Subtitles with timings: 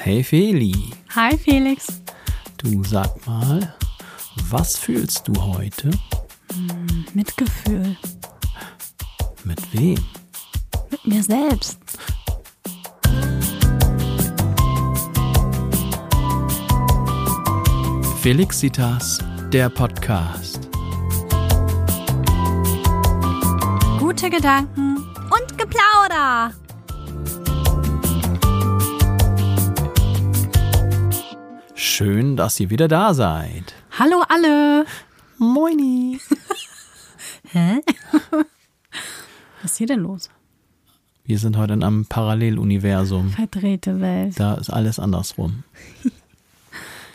[0.00, 1.86] Hey Feli, Hi Felix.
[2.58, 3.74] du sag mal,
[4.50, 5.90] was fühlst du heute?
[7.14, 7.96] Mitgefühl.
[9.44, 9.98] Mit wem?
[10.90, 11.78] Mit mir selbst.
[18.20, 19.18] Felixitas,
[19.52, 20.68] der Podcast.
[23.98, 26.52] Gute Gedanken und Geplauder.
[31.80, 33.72] Schön, dass ihr wieder da seid.
[33.96, 34.84] Hallo alle.
[35.38, 36.18] Moini.
[37.52, 37.80] Hä?
[39.62, 40.28] Was ist hier denn los?
[41.24, 43.30] Wir sind heute in einem Paralleluniversum.
[43.30, 44.40] Verdrehte Welt.
[44.40, 45.62] Da ist alles andersrum.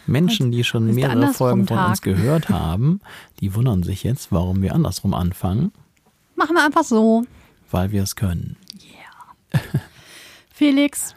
[0.05, 1.89] Menschen, die schon mehrere Folgen von Andersrum-Tag.
[1.89, 3.01] uns gehört haben,
[3.41, 5.73] die wundern sich jetzt, warum wir andersrum anfangen,
[6.35, 7.23] Machen wir einfach so.
[7.69, 8.55] weil wir es können.
[10.53, 11.15] Felix,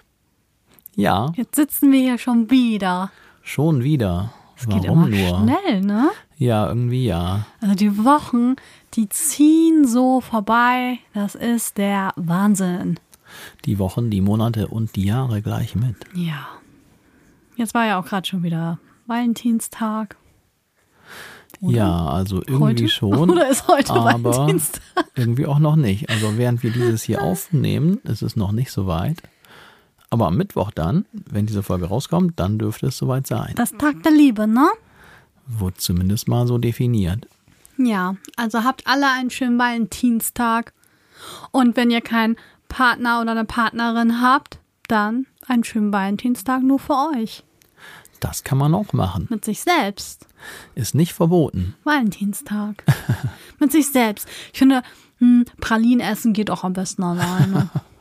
[0.97, 3.12] Ja, jetzt sitzen wir hier schon wieder.
[3.46, 4.32] Schon wieder.
[4.56, 5.39] Es geht Warum immer nur?
[5.41, 6.11] schnell, ne?
[6.39, 7.47] Ja, irgendwie ja.
[7.61, 8.56] Also die Wochen,
[8.94, 10.98] die ziehen so vorbei.
[11.14, 12.98] Das ist der Wahnsinn.
[13.64, 15.97] Die Wochen, die Monate und die Jahre gleich mit.
[16.14, 16.47] Ja.
[17.56, 20.17] Jetzt war ja auch gerade schon wieder Valentinstag.
[21.61, 21.77] Oder?
[21.77, 22.89] Ja, also irgendwie Heute?
[22.89, 23.30] schon.
[23.30, 24.83] Oder ist heute aber Valentinstag?
[25.14, 26.11] irgendwie auch noch nicht.
[26.11, 29.22] Also während wir dieses hier aufnehmen, ist es noch nicht so weit.
[30.17, 33.53] Aber am Mittwoch dann, wenn diese Folge rauskommt, dann dürfte es soweit sein.
[33.55, 34.67] Das Tag der Liebe, ne?
[35.47, 37.28] Wurde zumindest mal so definiert.
[37.77, 40.73] Ja, also habt alle einen schönen Valentinstag.
[41.50, 42.36] Und wenn ihr keinen
[42.70, 44.58] Partner oder eine Partnerin habt,
[44.89, 47.45] dann einen schönen Valentinstag nur für euch.
[48.20, 49.27] Das kann man auch machen.
[49.28, 50.27] Mit sich selbst.
[50.75, 51.75] Ist nicht verboten.
[51.84, 52.84] Valentinstag.
[53.58, 54.27] Mit sich selbst.
[54.55, 54.83] Ich finde,
[55.19, 57.69] hm, Pralinen essen geht auch am besten alleine.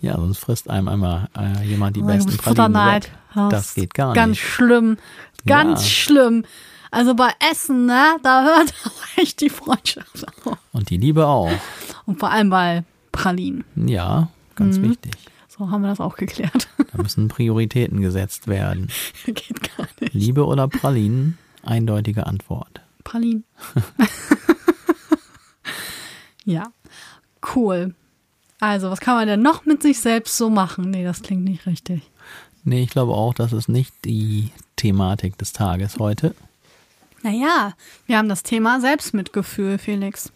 [0.00, 3.12] Ja, sonst frisst einem einmal äh, jemand die besten Pralinen weg.
[3.34, 4.42] Das Das geht gar Ganz nicht.
[4.44, 4.96] schlimm.
[5.46, 5.88] Ganz Ja.
[5.88, 6.44] schlimm.
[6.90, 10.58] Also bei Essen, ne, da hört auch echt die Freundschaft auf.
[10.72, 11.50] Und die Liebe auch.
[12.06, 13.64] Und vor allem bei Pralinen.
[13.74, 14.90] Ja, ganz Mhm.
[14.90, 15.12] wichtig.
[15.48, 16.68] So haben wir das auch geklärt.
[16.96, 18.88] Da müssen Prioritäten gesetzt werden.
[19.26, 20.14] Geht gar nicht.
[20.14, 21.38] Liebe oder Pralinen?
[21.64, 22.82] Eindeutige Antwort.
[23.02, 23.42] Pralinen.
[26.44, 26.64] ja,
[27.54, 27.94] cool.
[28.66, 30.90] Also, was kann man denn noch mit sich selbst so machen?
[30.90, 32.00] Nee, das klingt nicht richtig.
[32.64, 36.34] Nee, ich glaube auch, das ist nicht die Thematik des Tages heute.
[37.22, 37.74] Naja,
[38.06, 40.32] wir haben das Thema Selbstmitgefühl, Felix.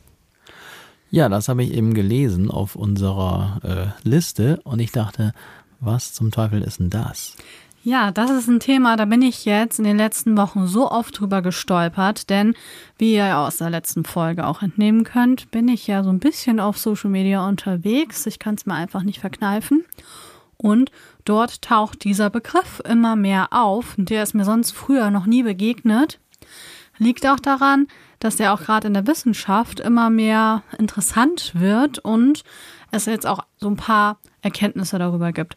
[1.11, 5.33] Ja, das habe ich eben gelesen auf unserer äh, Liste und ich dachte,
[5.81, 7.35] was zum Teufel ist denn das?
[7.89, 11.19] Ja, das ist ein Thema, da bin ich jetzt in den letzten Wochen so oft
[11.19, 12.55] drüber gestolpert, denn
[12.99, 16.19] wie ihr ja aus der letzten Folge auch entnehmen könnt, bin ich ja so ein
[16.19, 18.27] bisschen auf Social Media unterwegs.
[18.27, 19.87] Ich kann es mir einfach nicht verkneifen.
[20.59, 20.91] Und
[21.25, 23.95] dort taucht dieser Begriff immer mehr auf.
[23.97, 26.21] Der ist mir sonst früher noch nie begegnet.
[26.99, 27.87] Liegt auch daran,
[28.21, 32.45] dass der auch gerade in der Wissenschaft immer mehr interessant wird und
[32.91, 35.57] es jetzt auch so ein paar Erkenntnisse darüber gibt.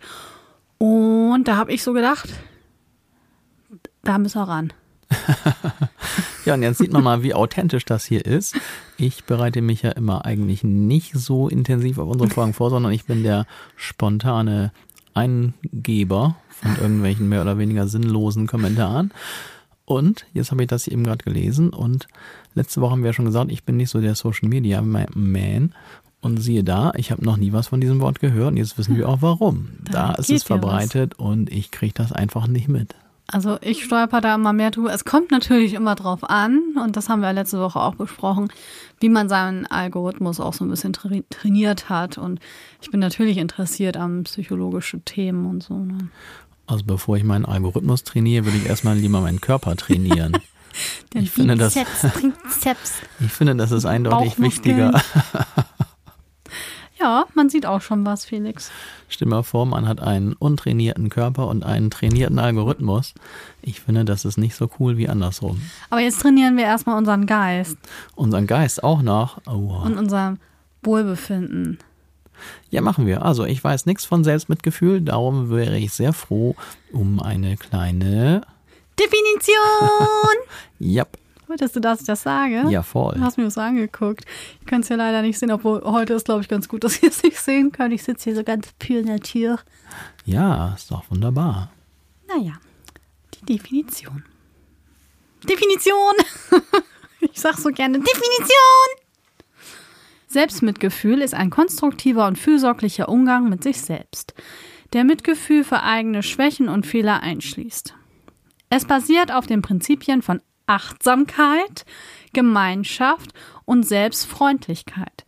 [0.81, 2.27] Und da habe ich so gedacht,
[4.03, 4.73] da müssen wir ran.
[6.43, 8.55] Ja, und jetzt sieht man mal, wie authentisch das hier ist.
[8.97, 13.05] Ich bereite mich ja immer eigentlich nicht so intensiv auf unsere Folgen vor, sondern ich
[13.05, 14.71] bin der spontane
[15.13, 19.13] Eingeber von irgendwelchen mehr oder weniger sinnlosen Kommentaren.
[19.85, 22.07] Und jetzt habe ich das eben gerade gelesen und
[22.55, 25.75] letzte Woche haben wir ja schon gesagt, ich bin nicht so der Social Media Man.
[26.21, 28.95] Und siehe da, ich habe noch nie was von diesem Wort gehört und jetzt wissen
[28.95, 29.69] wir auch warum.
[29.91, 32.95] Da, Da ist es ja verbreitet und ich kriege das einfach nicht mit.
[33.27, 34.93] Also ich stolper da immer mehr drüber.
[34.93, 38.49] Es kommt natürlich immer drauf an, und das haben wir letzte Woche auch besprochen,
[38.99, 42.17] wie man seinen Algorithmus auch so ein bisschen tra trainiert hat.
[42.17, 42.39] Und
[42.81, 45.75] ich bin natürlich interessiert an psychologischen Themen und so.
[45.75, 46.09] Ne?
[46.67, 50.37] Also bevor ich meinen Algorithmus trainiere, würde ich erstmal lieber meinen Körper trainieren.
[51.13, 51.75] Ich finde das-.
[53.19, 55.01] Ich finde, das ist eindeutig wichtiger.
[57.11, 58.71] Ja, man sieht auch schon was, Felix.
[59.09, 63.13] Stell dir mal vor, man hat einen untrainierten Körper und einen trainierten Algorithmus.
[63.61, 65.61] Ich finde, das ist nicht so cool wie andersrum.
[65.89, 67.77] Aber jetzt trainieren wir erstmal unseren Geist
[68.15, 69.41] Unseren Geist auch noch.
[69.45, 69.81] Oh.
[69.83, 70.37] und unser
[70.83, 71.79] Wohlbefinden.
[72.69, 73.25] Ja, machen wir.
[73.25, 76.55] Also, ich weiß nichts von Selbstmitgefühl, darum wäre ich sehr froh
[76.93, 78.41] um eine kleine.
[78.97, 79.57] Definition!
[80.79, 81.05] Ja,
[81.51, 82.63] Wolltest du, dass ich das sage?
[82.69, 83.15] ja, voll.
[83.15, 84.23] Du hast mir das angeguckt.
[84.61, 87.03] Ich kann es ja leider nicht sehen, obwohl heute ist, glaube ich, ganz gut, dass
[87.03, 87.93] ihr es nicht sehen könnt.
[87.93, 89.59] Ich sitze hier so ganz pür in der Tür.
[90.23, 91.69] Ja, ist doch wunderbar.
[92.25, 92.53] Naja,
[93.33, 94.23] die Definition.
[95.43, 96.13] Definition!
[97.19, 98.87] ich sag so gerne Definition!
[100.27, 104.33] Selbstmitgefühl ist ein konstruktiver und fürsorglicher Umgang mit sich selbst.
[104.93, 107.93] der Mitgefühl für eigene Schwächen und Fehler einschließt.
[108.69, 111.85] Es basiert auf den Prinzipien von Achtsamkeit,
[112.31, 113.33] Gemeinschaft
[113.65, 115.25] und Selbstfreundlichkeit.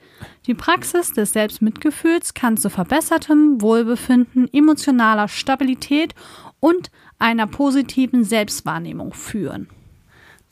[0.47, 6.15] Die Praxis des Selbstmitgefühls kann zu verbessertem Wohlbefinden, emotionaler Stabilität
[6.61, 9.69] und einer positiven Selbstwahrnehmung führen.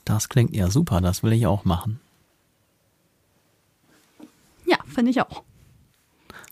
[0.04, 2.00] Das klingt ja super, das will ich auch machen.
[4.66, 5.42] Ja, finde ich auch.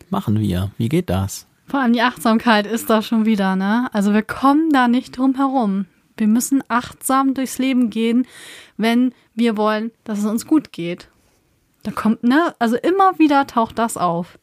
[0.09, 0.71] Machen wir.
[0.79, 1.47] Wie geht das?
[1.67, 3.89] Vor allem die Achtsamkeit ist da schon wieder, ne?
[3.93, 5.87] Also wir kommen da nicht drum herum.
[6.21, 8.27] Wir müssen achtsam durchs Leben gehen,
[8.77, 11.09] wenn wir wollen, dass es uns gut geht.
[11.83, 12.55] Da kommt, ne?
[12.59, 14.39] Also immer wieder taucht das auf.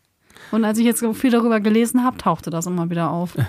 [0.51, 3.37] Und als ich jetzt so viel darüber gelesen habe, tauchte das immer wieder auf.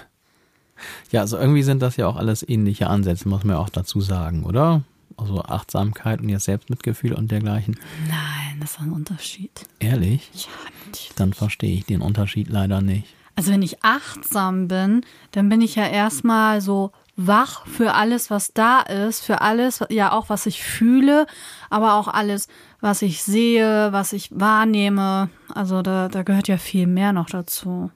[1.11, 4.01] Ja, also irgendwie sind das ja auch alles ähnliche Ansätze, muss man ja auch dazu
[4.01, 4.83] sagen, oder?
[5.17, 7.77] Also Achtsamkeit und jetzt Selbstmitgefühl und dergleichen.
[8.07, 9.51] Nein, das ist ein Unterschied.
[9.81, 10.31] Ehrlich?
[10.35, 10.51] Ja,
[10.87, 11.11] natürlich.
[11.17, 13.13] Dann verstehe ich den Unterschied leider nicht.
[13.35, 15.01] Also wenn ich achtsam bin,
[15.33, 20.13] dann bin ich ja erstmal so wach für alles, was da ist, für alles, ja
[20.13, 21.27] auch was ich fühle,
[21.69, 22.47] aber auch alles,
[22.81, 25.29] was ich sehe, was ich wahrnehme.
[25.53, 27.91] Also da, da gehört ja viel mehr noch dazu.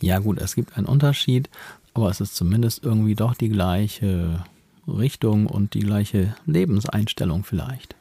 [0.00, 1.50] Ja gut, es gibt einen Unterschied,
[1.92, 4.42] aber es ist zumindest irgendwie doch die gleiche
[4.88, 7.94] Richtung und die gleiche Lebenseinstellung vielleicht.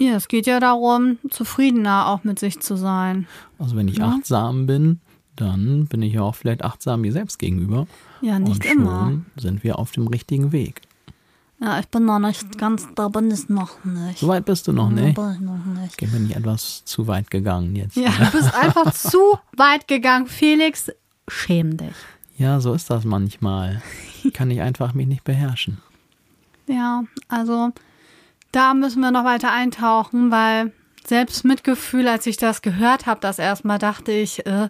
[0.00, 3.26] Ja, es geht ja darum, zufriedener auch mit sich zu sein.
[3.58, 4.08] Also wenn ich Ja.
[4.10, 5.00] achtsam bin,
[5.40, 7.86] dann bin ich ja auch vielleicht achtsam mir selbst gegenüber.
[8.20, 9.12] Ja, nicht und schon immer.
[9.36, 10.82] sind wir auf dem richtigen Weg.
[11.60, 14.18] Ja, ich bin noch nicht ganz, da bin ich noch nicht.
[14.20, 15.14] So weit bist du noch Da nicht.
[15.16, 15.94] bin ich noch nicht.
[15.94, 17.96] Okay, bin ich etwas zu weit gegangen jetzt.
[17.96, 20.26] Ja, du bist einfach zu weit gegangen.
[20.28, 20.90] Felix,
[21.26, 21.94] schäm dich.
[22.36, 23.82] Ja, so ist das manchmal.
[24.34, 25.78] Kann ich einfach mich nicht beherrschen.
[26.68, 27.70] Ja, also
[28.52, 30.72] da müssen wir noch weiter eintauchen, weil
[31.04, 34.68] selbst Mitgefühl, als ich das gehört habe, das erstmal dachte ich, äh,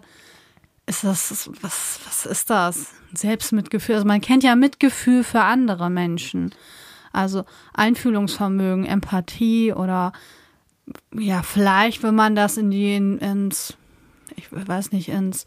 [0.89, 2.93] ist das, was, was ist das?
[3.13, 3.95] Selbstmitgefühl.
[3.95, 6.53] Also man kennt ja Mitgefühl für andere Menschen.
[7.13, 10.11] Also Einfühlungsvermögen, Empathie oder
[11.13, 13.77] ja, vielleicht, wenn man das in die, in, ins,
[14.35, 15.45] ich weiß nicht, ins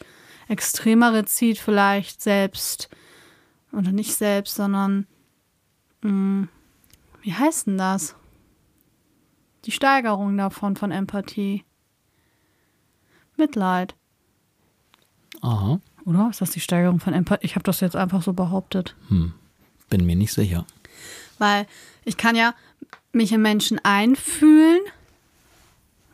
[0.48, 2.88] Extremere zieht, vielleicht selbst,
[3.72, 5.06] oder nicht selbst, sondern
[6.02, 6.46] mh,
[7.22, 8.14] wie heißt denn das?
[9.64, 11.64] Die Steigerung davon von Empathie.
[13.36, 13.96] Mitleid,
[15.42, 16.28] Aha, oder?
[16.30, 17.44] Ist das die Steigerung von Empathie?
[17.44, 18.96] Ich habe das jetzt einfach so behauptet.
[19.88, 20.64] bin mir nicht sicher.
[21.38, 21.66] Weil
[22.04, 22.54] ich kann ja
[23.12, 24.80] mich in Menschen einfühlen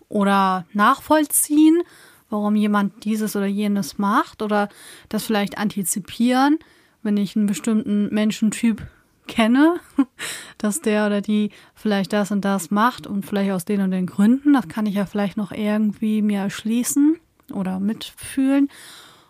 [0.08, 1.82] oder nachvollziehen,
[2.30, 4.68] warum jemand dieses oder jenes macht oder
[5.08, 6.58] das vielleicht antizipieren,
[7.02, 8.86] wenn ich einen bestimmten Menschentyp
[9.26, 9.78] kenne,
[10.58, 14.06] dass der oder die vielleicht das und das macht und vielleicht aus den und den
[14.06, 14.54] Gründen.
[14.54, 17.16] Das kann ich ja vielleicht noch irgendwie mir erschließen
[17.52, 18.68] oder mitfühlen.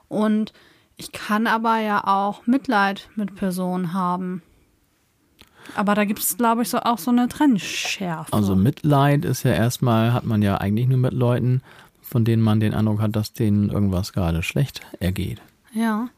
[0.08, 0.52] Und
[0.96, 4.42] ich kann aber ja auch Mitleid mit Personen haben.
[5.76, 8.32] Aber da gibt es, glaube ich, so auch so eine Trennschärfe.
[8.32, 11.62] Also Mitleid ist ja erstmal, hat man ja eigentlich nur mit Leuten,
[12.00, 15.40] von denen man den Eindruck hat, dass denen irgendwas gerade schlecht ergeht.
[15.72, 16.08] ja.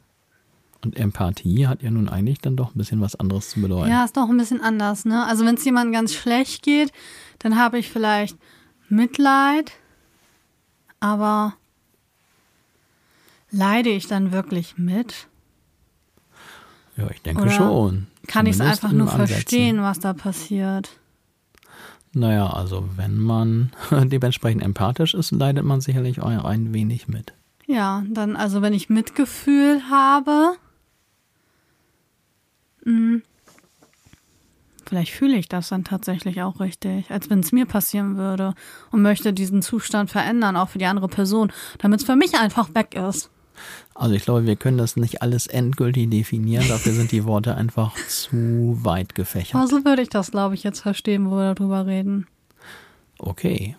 [0.83, 3.91] Und Empathie hat ja nun eigentlich dann doch ein bisschen was anderes zu bedeuten.
[3.91, 5.27] Ja, ist doch ein bisschen anders, ne?
[5.27, 6.91] Also wenn es jemandem ganz schlecht geht,
[7.37, 8.35] dann habe ich vielleicht
[8.89, 9.73] Mitleid,
[10.99, 11.53] aber
[13.51, 15.27] leide ich dann wirklich mit?
[16.97, 18.07] Ja, ich denke Oder schon.
[18.27, 19.33] Kann ich es einfach in nur Ansätzen.
[19.33, 20.89] verstehen, was da passiert?
[22.13, 27.33] Naja, also wenn man dementsprechend empathisch ist, leidet man sicherlich auch ein wenig mit.
[27.67, 30.55] Ja, dann, also wenn ich Mitgefühl habe,
[32.83, 33.21] mh,
[34.85, 38.55] vielleicht fühle ich das dann tatsächlich auch richtig, als wenn es mir passieren würde
[38.91, 42.75] und möchte diesen Zustand verändern, auch für die andere Person, damit es für mich einfach
[42.75, 43.29] weg ist.
[43.93, 47.95] Also ich glaube, wir können das nicht alles endgültig definieren, dafür sind die Worte einfach
[48.07, 49.55] zu weit gefächert.
[49.55, 52.27] Aber so würde ich das, glaube ich, jetzt verstehen, wo wir darüber reden.
[53.19, 53.75] Okay.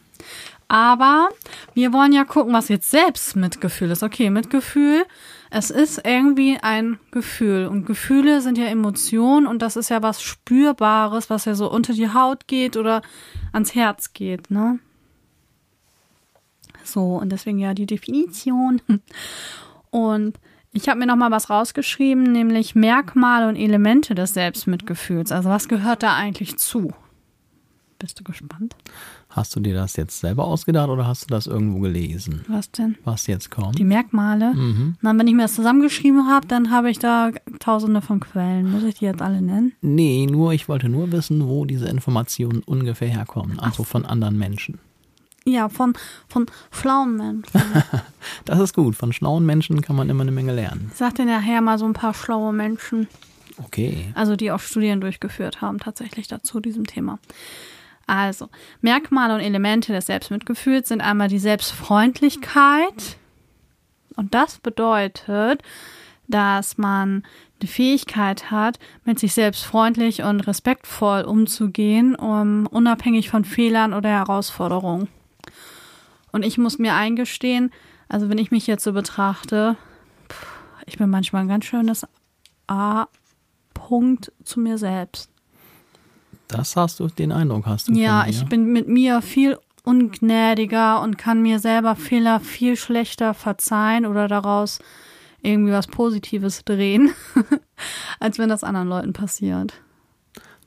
[0.69, 1.29] Aber
[1.75, 4.03] wir wollen ja gucken, was jetzt selbst Mitgefühl ist.
[4.03, 5.05] Okay, Mitgefühl,
[5.51, 7.67] es ist irgendwie ein Gefühl.
[7.67, 11.93] Und Gefühle sind ja Emotionen und das ist ja was Spürbares, was ja so unter
[11.93, 13.03] die Haut geht oder
[13.53, 14.79] ans Herz geht, ne?
[16.85, 18.81] So, und deswegen ja die Definition.
[19.93, 20.41] Und
[20.73, 25.31] ich habe mir noch mal was rausgeschrieben, nämlich Merkmale und Elemente des Selbstmitgefühls.
[25.31, 26.93] Also was gehört da eigentlich zu?
[27.99, 28.75] Bist du gespannt?
[29.29, 32.45] Hast du dir das jetzt selber ausgedacht oder hast du das irgendwo gelesen?
[32.49, 32.97] Was denn?
[33.05, 33.79] Was jetzt kommt?
[33.79, 34.55] Die Merkmale.
[34.55, 34.97] Mhm.
[35.03, 37.31] Na, wenn ich mir das zusammengeschrieben habe, dann habe ich da
[37.61, 38.71] tausende von Quellen.
[38.71, 39.73] Muss ich die jetzt alle nennen?
[39.83, 43.61] Nee, nur ich wollte nur wissen, wo diese Informationen ungefähr herkommen.
[43.61, 44.81] Also von anderen Menschen.
[45.45, 45.95] Ja, von,
[46.29, 47.61] von schlauen Menschen.
[48.45, 48.97] Das ist gut.
[48.97, 50.91] Von schlauen Menschen kann man immer eine Menge lernen.
[50.93, 53.09] Ich sag dir nachher mal so ein paar schlaue Menschen.
[53.59, 54.13] Okay.
[54.15, 57.19] Also die auch Studien durchgeführt haben, tatsächlich dazu diesem Thema.
[58.07, 58.49] Also,
[58.81, 63.17] Merkmale und Elemente des Selbstmitgefühls sind einmal die Selbstfreundlichkeit.
[64.17, 65.63] Und das bedeutet,
[66.29, 67.23] dass man
[67.63, 74.09] die Fähigkeit hat, mit sich selbst freundlich und respektvoll umzugehen, um, unabhängig von Fehlern oder
[74.09, 75.09] Herausforderungen.
[76.33, 77.71] Und ich muss mir eingestehen,
[78.09, 79.77] also wenn ich mich jetzt so betrachte,
[80.87, 82.07] ich bin manchmal ein ganz schönes
[82.67, 85.31] A-Punkt zu mir selbst.
[86.49, 87.93] Das hast du, den Eindruck hast du.
[87.93, 94.07] Ja, ich bin mit mir viel ungnädiger und kann mir selber Fehler viel schlechter verzeihen
[94.07, 94.79] oder daraus
[95.43, 97.13] irgendwie was Positives drehen,
[98.21, 99.75] als wenn das anderen Leuten passiert.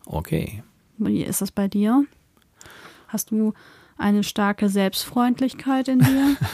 [0.05, 0.63] Okay.
[0.97, 2.05] Wie ist das bei dir?
[3.07, 3.53] Hast du
[3.97, 6.37] eine starke Selbstfreundlichkeit in dir?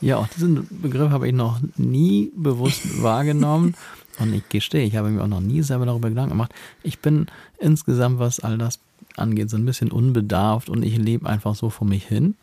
[0.00, 3.74] Ja, auch diesen Begriff habe ich noch nie bewusst wahrgenommen.
[4.18, 6.52] Und ich gestehe, ich habe mir auch noch nie selber darüber Gedanken gemacht.
[6.82, 7.26] Ich bin
[7.58, 8.80] insgesamt, was all das
[9.16, 12.34] angeht, so ein bisschen unbedarft und ich lebe einfach so vor mich hin.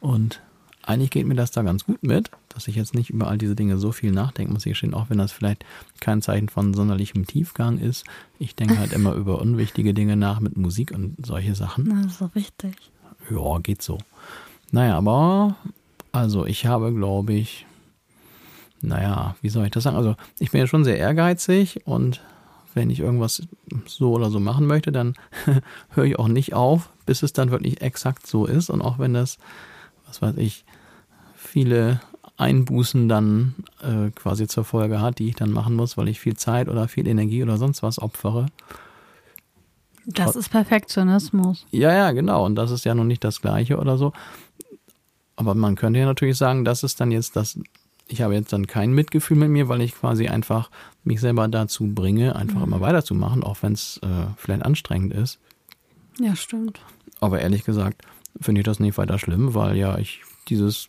[0.00, 0.40] Und
[0.82, 3.56] eigentlich geht mir das da ganz gut mit, dass ich jetzt nicht über all diese
[3.56, 5.64] Dinge so viel nachdenke, muss ich gestehen, auch wenn das vielleicht
[6.00, 8.04] kein Zeichen von sonderlichem Tiefgang ist.
[8.38, 11.84] Ich denke halt immer über unwichtige Dinge nach mit Musik und solche Sachen.
[11.88, 12.74] Na, so wichtig.
[13.30, 13.98] Ja, geht so.
[14.70, 15.56] Naja, aber
[16.12, 17.66] also ich habe, glaube ich,
[18.80, 19.96] naja, wie soll ich das sagen?
[19.96, 22.20] Also ich bin ja schon sehr ehrgeizig und
[22.74, 23.42] wenn ich irgendwas
[23.86, 25.14] so oder so machen möchte, dann
[25.90, 28.68] höre ich auch nicht auf, bis es dann wirklich exakt so ist.
[28.68, 29.38] Und auch wenn das,
[30.06, 30.64] was weiß ich,
[31.36, 32.00] viele
[32.36, 36.36] Einbußen dann äh, quasi zur Folge hat, die ich dann machen muss, weil ich viel
[36.36, 38.46] Zeit oder viel Energie oder sonst was opfere.
[40.06, 41.66] Das ist Perfektionismus.
[41.70, 42.44] Ja, ja, genau.
[42.44, 44.12] Und das ist ja noch nicht das Gleiche oder so.
[45.36, 47.58] Aber man könnte ja natürlich sagen, das ist dann jetzt das,
[48.06, 50.70] ich habe jetzt dann kein Mitgefühl mit mir, weil ich quasi einfach
[51.02, 55.38] mich selber dazu bringe, einfach immer weiterzumachen, auch wenn es äh, vielleicht anstrengend ist.
[56.20, 56.80] Ja, stimmt.
[57.20, 58.02] Aber ehrlich gesagt
[58.40, 60.88] finde ich das nicht weiter schlimm, weil ja ich dieses,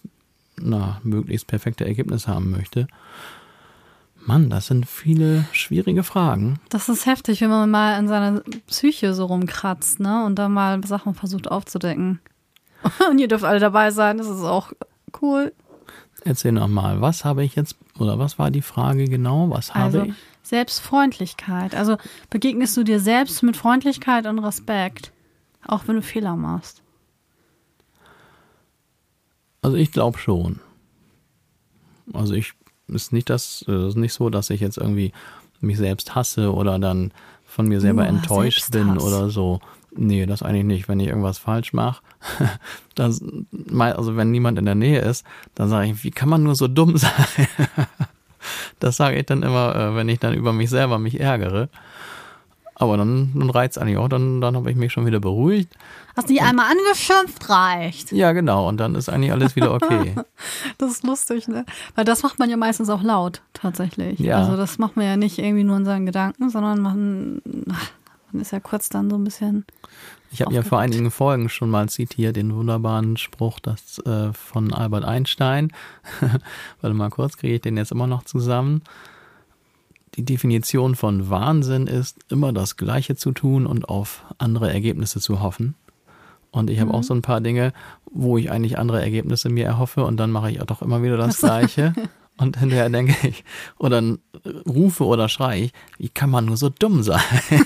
[0.58, 2.88] na, möglichst perfekte Ergebnis haben möchte.
[4.26, 6.60] Mann, das sind viele schwierige Fragen.
[6.70, 10.26] Das ist heftig, wenn man mal in seiner Psyche so rumkratzt, ne?
[10.26, 12.20] Und dann mal Sachen versucht aufzudecken.
[13.10, 14.72] Und ihr dürft alle dabei sein, das ist auch
[15.22, 15.54] cool.
[16.24, 19.50] Erzähl noch mal, was habe ich jetzt, oder was war die Frage genau?
[19.52, 20.14] Was habe Also ich?
[20.42, 21.76] Selbstfreundlichkeit.
[21.76, 21.98] Also
[22.30, 25.12] begegnest du dir selbst mit Freundlichkeit und Respekt,
[25.68, 26.82] auch wenn du Fehler machst.
[29.62, 30.60] Also ich glaube schon.
[32.14, 32.54] Also ich
[32.88, 35.12] ist nicht das, äh, ist nicht so, dass ich jetzt irgendwie
[35.62, 37.12] mich selbst hasse oder dann
[37.46, 39.60] von mir selber Nur enttäuscht bin oder so.
[39.98, 40.90] Nee, das eigentlich nicht.
[40.90, 42.02] Wenn ich irgendwas falsch mache,
[42.98, 45.26] also wenn niemand in der Nähe ist,
[45.56, 47.48] dann sage ich, wie kann man nur so dumm sein?
[48.80, 51.70] Das sage ich dann immer, äh, wenn ich dann über mich selber mich ärgere.
[52.78, 55.74] Aber dann, dann reizt eigentlich auch, dann, dann habe ich mich schon wieder beruhigt.
[56.16, 58.12] Hast dich einmal angeschimpft, reicht.
[58.12, 58.68] Ja, genau.
[58.68, 60.14] Und dann ist eigentlich alles wieder okay.
[60.78, 61.66] Das ist lustig, ne?
[61.96, 64.20] Weil das macht man ja meistens auch laut, tatsächlich.
[64.20, 64.40] Ja.
[64.40, 67.42] Also das macht man ja nicht irgendwie nur in seinen Gedanken, sondern man,
[68.32, 69.66] man ist ja kurz dann so ein bisschen.
[70.32, 74.74] Ich habe ja vor einigen Folgen schon mal zitiert den wunderbaren Spruch das, äh, von
[74.74, 75.72] Albert Einstein.
[76.82, 78.82] Warte mal kurz, kriege ich den jetzt immer noch zusammen.
[80.16, 85.42] Die Definition von Wahnsinn ist, immer das Gleiche zu tun und auf andere Ergebnisse zu
[85.42, 85.76] hoffen.
[86.52, 87.74] Und ich habe auch so ein paar Dinge,
[88.10, 91.18] wo ich eigentlich andere Ergebnisse mir erhoffe und dann mache ich auch doch immer wieder
[91.18, 91.94] das Gleiche.
[92.38, 93.46] Und hinterher denke ich,
[93.78, 94.20] oder dann
[94.68, 97.22] rufe oder schreie ich, wie kann man nur so dumm sein?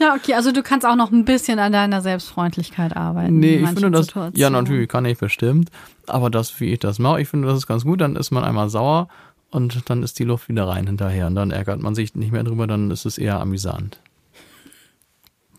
[0.00, 3.38] Ja, okay, also du kannst auch noch ein bisschen an deiner Selbstfreundlichkeit arbeiten.
[3.38, 4.40] Nee, ich finde das, Situationen.
[4.40, 5.70] ja natürlich kann ich bestimmt,
[6.08, 8.42] aber das, wie ich das mache, ich finde das ist ganz gut, dann ist man
[8.42, 9.06] einmal sauer
[9.52, 12.42] und dann ist die Luft wieder rein hinterher und dann ärgert man sich nicht mehr
[12.42, 14.00] drüber, dann ist es eher amüsant.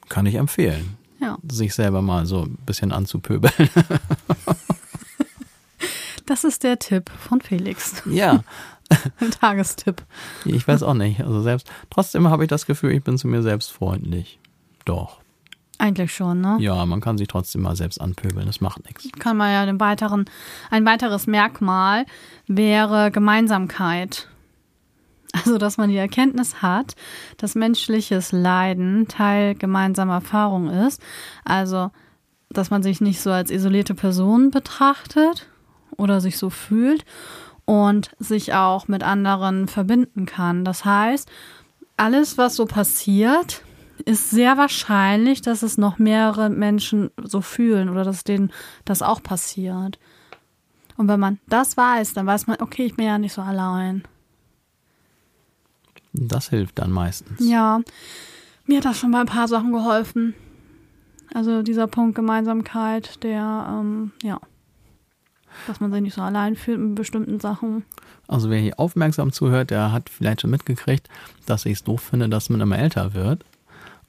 [0.09, 3.53] Kann ich empfehlen, Ja, sich selber mal so ein bisschen anzupöbeln.
[6.25, 8.01] das ist der Tipp von Felix.
[8.05, 8.43] ja,
[9.19, 10.03] Ein Tagestipp.
[10.45, 13.41] ich weiß auch nicht, also selbst, trotzdem habe ich das Gefühl, ich bin zu mir
[13.41, 14.39] selbst freundlich.
[14.85, 15.19] Doch.
[15.83, 16.55] Eigentlich schon, ne?
[16.61, 19.09] Ja, man kann sich trotzdem mal selbst anpöbeln, das macht nichts.
[19.19, 20.23] Kann man ja den weiteren,
[20.71, 22.05] ein weiteres Merkmal
[22.47, 24.29] wäre Gemeinsamkeit.
[25.33, 26.95] Also, dass man die Erkenntnis hat,
[27.35, 31.01] dass menschliches Leiden Teil gemeinsamer Erfahrung ist.
[31.43, 31.91] Also,
[32.49, 35.49] dass man sich nicht so als isolierte Person betrachtet
[35.97, 37.03] oder sich so fühlt
[37.65, 40.63] und sich auch mit anderen verbinden kann.
[40.63, 41.29] Das heißt,
[41.97, 43.63] alles, was so passiert,
[44.05, 48.51] ist sehr wahrscheinlich, dass es noch mehrere Menschen so fühlen oder dass denen
[48.85, 49.99] das auch passiert.
[50.97, 54.03] Und wenn man das weiß, dann weiß man, okay, ich bin ja nicht so allein.
[56.13, 57.39] Das hilft dann meistens.
[57.39, 57.81] Ja,
[58.65, 60.35] mir hat das schon bei ein paar Sachen geholfen.
[61.33, 64.39] Also dieser Punkt Gemeinsamkeit, der, ähm, ja,
[65.67, 67.83] dass man sich nicht so allein fühlt mit bestimmten Sachen.
[68.27, 71.09] Also wer hier aufmerksam zuhört, der hat vielleicht schon mitgekriegt,
[71.45, 73.43] dass ich es doof finde, dass man immer älter wird.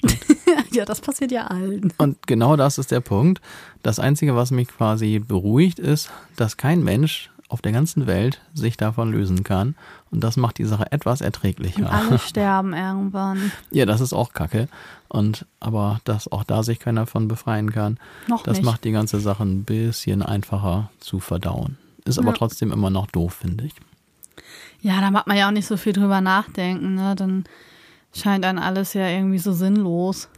[0.73, 1.93] ja, das passiert ja allen.
[1.99, 3.41] Und genau das ist der Punkt.
[3.83, 8.77] Das Einzige, was mich quasi beruhigt, ist, dass kein Mensch auf der ganzen Welt sich
[8.77, 9.75] davon lösen kann.
[10.11, 11.81] Und das macht die Sache etwas erträglicher.
[11.81, 13.53] Und alle sterben irgendwann.
[13.71, 14.69] Ja, das ist auch kacke.
[15.09, 18.65] Und aber dass auch da sich keiner von befreien kann, Noch das nicht.
[18.67, 21.77] macht die ganze Sache ein bisschen einfacher zu verdauen.
[22.05, 22.37] Ist aber Ja.
[22.37, 23.75] trotzdem immer noch doof, finde ich.
[24.81, 27.15] Ja, da macht man ja auch nicht so viel drüber nachdenken, ne?
[27.17, 27.45] Dann
[28.15, 30.29] scheint dann alles ja irgendwie so sinnlos.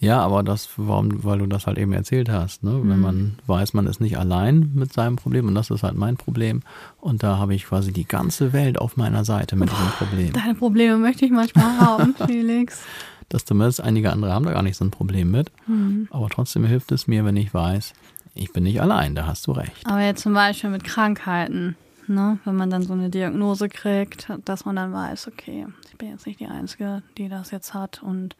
[0.00, 2.78] Ja, aber das, warum, weil du das halt eben erzählt hast, ne?
[2.82, 6.16] Wenn man weiß, man ist nicht allein mit seinem Problem und das ist halt mein
[6.16, 6.60] Problem.
[7.00, 10.32] Und da habe ich quasi die ganze Welt auf meiner Seite mit diesem Problem.
[10.34, 12.82] Deine Probleme möchte ich manchmal haben, Felix.
[13.30, 15.50] Dass zumindest einige andere haben da gar nicht so ein Problem mit.
[15.66, 16.08] Mhm.
[16.10, 17.94] Aber trotzdem hilft es mir, wenn ich weiß,
[18.34, 19.86] ich bin nicht allein, da hast du recht.
[19.86, 22.38] Aber jetzt zum Beispiel mit Krankheiten, ne?
[22.44, 26.26] wenn man dann so eine Diagnose kriegt, dass man dann weiß, okay, ich bin jetzt
[26.26, 28.02] nicht die Einzige, die das jetzt hat.
[28.02, 28.36] Und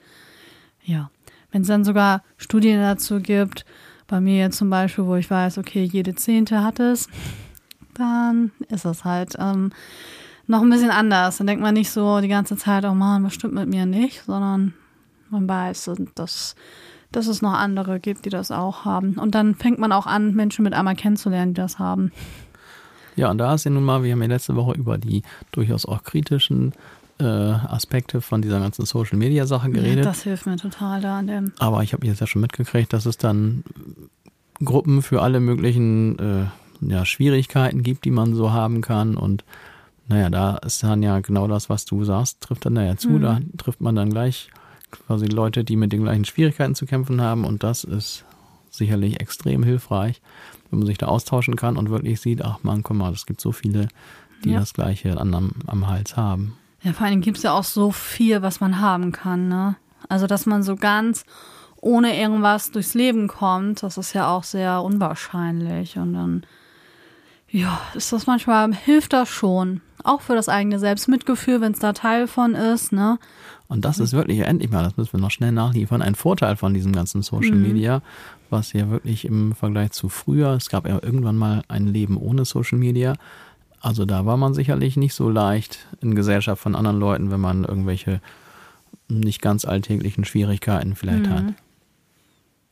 [0.83, 1.11] ja,
[1.50, 3.64] wenn es dann sogar Studien dazu gibt,
[4.06, 7.09] bei mir jetzt zum Beispiel, wo ich weiß, okay, jede Zehnte hat es,
[7.94, 9.73] dann ist es halt ähm,
[10.47, 11.38] noch ein bisschen anders.
[11.38, 14.25] Dann denkt man nicht so die ganze Zeit, oh Mann, was stimmt mit mir nicht,
[14.25, 14.75] sondern
[15.30, 16.54] man weiß, dass,
[17.12, 19.14] dass es noch andere gibt, die das auch haben.
[19.14, 22.12] Und dann fängt man auch an, Menschen mit einmal kennenzulernen, die das haben.
[23.16, 25.87] Ja, und da ist ja nun mal, wir haben ja letzte Woche über die durchaus
[25.87, 26.73] auch kritischen
[27.18, 30.04] äh, Aspekte von dieser ganzen Social Media Sache geredet.
[30.04, 31.52] Das hilft mir total da an dem.
[31.59, 33.62] Aber ich habe jetzt ja schon mitgekriegt, dass es dann
[34.62, 36.44] Gruppen für alle möglichen äh,
[36.80, 39.16] ja, Schwierigkeiten gibt, die man so haben kann.
[39.16, 39.44] Und
[40.09, 43.11] naja, da ist dann ja genau das, was du sagst, trifft dann ja zu.
[43.11, 43.23] Mhm.
[43.23, 44.50] Da trifft man dann gleich
[44.90, 47.44] quasi Leute, die mit den gleichen Schwierigkeiten zu kämpfen haben.
[47.44, 48.24] Und das ist
[48.76, 50.20] sicherlich extrem hilfreich,
[50.70, 53.40] wenn man sich da austauschen kann und wirklich sieht, ach man, guck mal, es gibt
[53.40, 53.88] so viele,
[54.44, 54.60] die Ja.
[54.60, 56.56] das gleiche an, am, am Hals haben.
[56.82, 59.76] Ja, vor allem gibt es ja auch so viel, was man haben kann, ne?
[60.08, 61.24] Also, dass man so ganz
[61.76, 65.96] ohne irgendwas durchs Leben kommt, das ist ja auch sehr unwahrscheinlich.
[65.96, 66.42] Und dann,
[67.50, 69.80] ja, ist das manchmal, hilft das schon.
[70.02, 73.18] Auch für das eigene Selbstmitgefühl, wenn es da Teil von ist, ne?
[73.68, 76.74] Und das ist wirklich endlich mal, das müssen wir noch schnell nachliefern, ein Vorteil von
[76.74, 78.02] diesem ganzen Social Media,
[78.50, 82.44] was ja wirklich im Vergleich zu früher, es gab ja irgendwann mal ein Leben ohne
[82.44, 83.14] Social Media.
[83.80, 87.64] Also da war man sicherlich nicht so leicht in Gesellschaft von anderen Leuten, wenn man
[87.64, 88.20] irgendwelche
[89.09, 91.44] nicht ganz alltäglichen Schwierigkeiten vielleicht hat.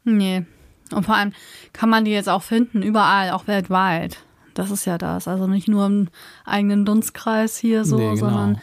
[0.05, 0.45] Nee.
[0.93, 1.33] Und vor allem
[1.73, 4.25] kann man die jetzt auch finden, überall, auch weltweit.
[4.55, 5.29] Das ist ja das.
[5.29, 6.09] Also nicht nur im
[6.45, 8.17] eigenen Dunstkreis hier so, Nee, genau.
[8.17, 8.61] sondern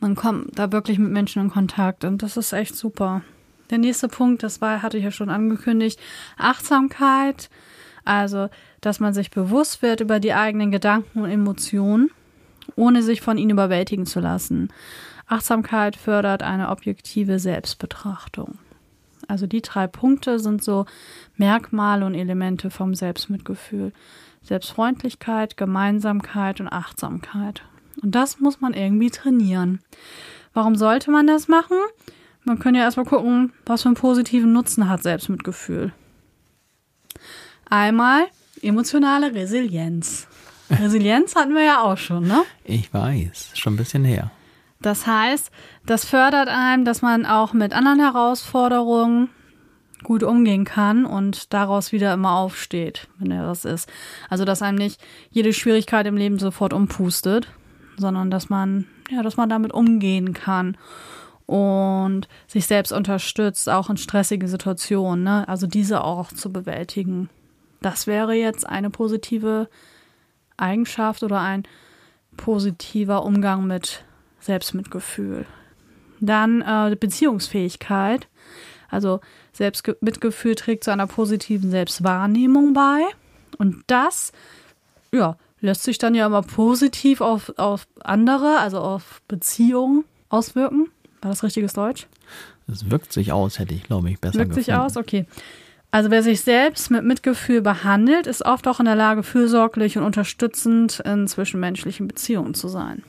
[0.00, 2.04] man kommt da wirklich mit Menschen in Kontakt.
[2.04, 3.22] Und das ist echt super.
[3.72, 5.98] Der nächste Punkt, das war, hatte ich ja schon angekündigt,
[6.36, 7.48] Achtsamkeit.
[8.04, 8.50] Also,
[8.82, 12.10] dass man sich bewusst wird über die eigenen Gedanken und Emotionen,
[12.76, 14.70] ohne sich von ihnen überwältigen zu lassen.
[15.26, 18.58] Achtsamkeit fördert eine objektive Selbstbetrachtung.
[19.26, 20.84] Also die drei Punkte sind so
[21.38, 23.92] Merkmale und Elemente vom Selbstmitgefühl.
[24.42, 27.62] Selbstfreundlichkeit, Gemeinsamkeit und Achtsamkeit.
[28.02, 29.80] Und das muss man irgendwie trainieren.
[30.52, 31.78] Warum sollte man das machen?
[32.44, 35.92] Man kann ja erstmal gucken, was für einen positiven Nutzen hat Selbstmitgefühl.
[37.68, 38.26] Einmal
[38.60, 40.26] emotionale Resilienz.
[40.70, 42.42] Resilienz hatten wir ja auch schon, ne?
[42.64, 44.30] Ich weiß, schon ein bisschen her.
[44.80, 45.50] Das heißt,
[45.86, 49.28] das fördert einem, dass man auch mit anderen Herausforderungen
[50.02, 53.88] gut umgehen kann und daraus wieder immer aufsteht, wenn er das ist.
[54.28, 55.00] Also, dass einem nicht
[55.30, 57.48] jede Schwierigkeit im Leben sofort umpustet,
[57.96, 60.76] sondern dass man, ja, dass man damit umgehen kann
[61.46, 65.48] und sich selbst unterstützt, auch in stressigen Situationen, ne?
[65.48, 67.28] Also diese auch zu bewältigen.
[67.80, 69.68] Das wäre jetzt eine positive
[70.56, 71.64] Eigenschaft oder ein
[72.36, 74.04] positiver Umgang mit
[74.40, 75.46] Selbstmitgefühl.
[76.20, 78.28] Dann äh, Beziehungsfähigkeit.
[78.88, 79.20] Also
[79.52, 83.02] Selbstmitgefühl trägt zu einer positiven Selbstwahrnehmung bei.
[83.58, 84.32] Und das,
[85.12, 90.88] ja, lässt sich dann ja immer positiv auf, auf andere, also auf Beziehungen auswirken.
[91.22, 92.08] War das richtiges Deutsch?
[92.66, 94.86] Es wirkt sich aus, hätte ich, glaube ich, besser Wirkt sich gefunden.
[94.86, 94.96] aus?
[94.96, 95.26] Okay.
[95.92, 100.04] Also wer sich selbst mit Mitgefühl behandelt, ist oft auch in der Lage, fürsorglich und
[100.04, 103.02] unterstützend in zwischenmenschlichen Beziehungen zu sein.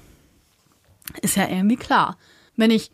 [1.22, 2.18] Ist ja irgendwie klar.
[2.56, 2.92] Wenn ich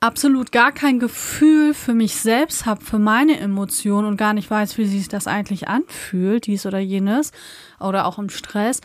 [0.00, 4.78] absolut gar kein Gefühl für mich selbst habe, für meine Emotionen und gar nicht weiß,
[4.78, 7.32] wie sich das eigentlich anfühlt, dies oder jenes,
[7.78, 8.80] oder auch im Stress,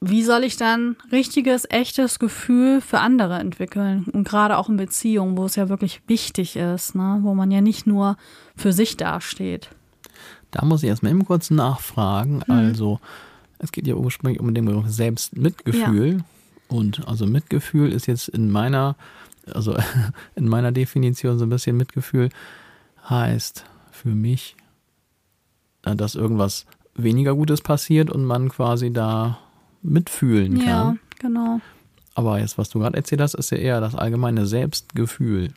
[0.00, 4.04] wie soll ich dann richtiges, echtes Gefühl für andere entwickeln?
[4.12, 7.18] Und gerade auch in Beziehungen, wo es ja wirklich wichtig ist, ne?
[7.22, 8.16] wo man ja nicht nur
[8.56, 9.70] für sich dasteht.
[10.50, 12.42] Da muss ich erstmal eben kurz nachfragen.
[12.46, 12.54] Mhm.
[12.54, 13.00] Also,
[13.58, 16.18] es geht ja ursprünglich um den Begriff Selbstmitgefühl.
[16.18, 16.24] Ja.
[16.68, 18.96] Und also Mitgefühl ist jetzt in meiner,
[19.52, 19.76] also
[20.34, 22.28] in meiner Definition so ein bisschen Mitgefühl
[23.08, 24.56] heißt für mich,
[25.82, 29.38] dass irgendwas weniger Gutes passiert und man quasi da
[29.82, 30.66] mitfühlen kann.
[30.66, 31.60] Ja, genau.
[32.14, 35.52] Aber jetzt, was du gerade erzählt hast, ist ja eher das allgemeine Selbstgefühl,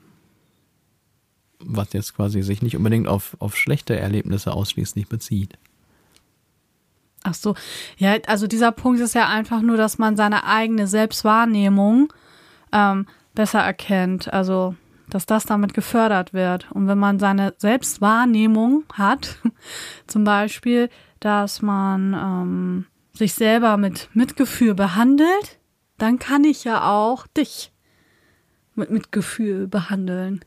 [1.60, 5.58] was jetzt quasi sich nicht unbedingt auf, auf schlechte Erlebnisse ausschließlich bezieht.
[7.24, 7.56] Ach so,
[7.98, 12.14] ja, also dieser Punkt ist ja einfach nur, dass man seine eigene Selbstwahrnehmung
[12.72, 14.32] ähm, besser erkennt.
[14.34, 14.76] Also,
[15.10, 16.72] dass das damit gefördert wird.
[16.72, 19.38] Und wenn man seine Selbstwahrnehmung hat,
[20.08, 25.60] zum Beispiel, dass man ähm, sich selber mit Mitgefühl behandelt,
[25.98, 27.72] dann kann ich ja auch dich
[28.76, 30.44] mit Mitgefühl behandeln.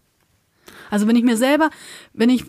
[0.90, 1.70] Also wenn ich mir selber,
[2.12, 2.44] wenn ich,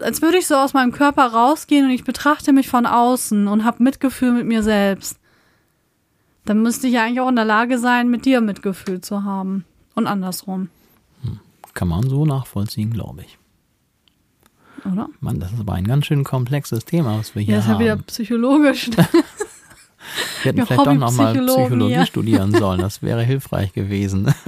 [0.00, 3.64] als würde ich so aus meinem Körper rausgehen und ich betrachte mich von außen und
[3.64, 5.18] habe Mitgefühl mit mir selbst,
[6.44, 9.64] dann müsste ich ja eigentlich auch in der Lage sein, mit dir Mitgefühl zu haben.
[9.94, 10.70] Und andersrum.
[11.22, 11.40] Hm.
[11.74, 13.38] Kann man so nachvollziehen, glaube ich.
[14.90, 15.08] Oder?
[15.20, 17.68] Mann, das ist aber ein ganz schön komplexes Thema, was wir hier ja, haben.
[17.68, 18.90] Ja, ist ja wieder psychologisch.
[20.42, 22.06] Wir hätten vielleicht doch nochmal Psychologie ja.
[22.06, 22.80] studieren sollen.
[22.80, 24.32] Das wäre hilfreich gewesen.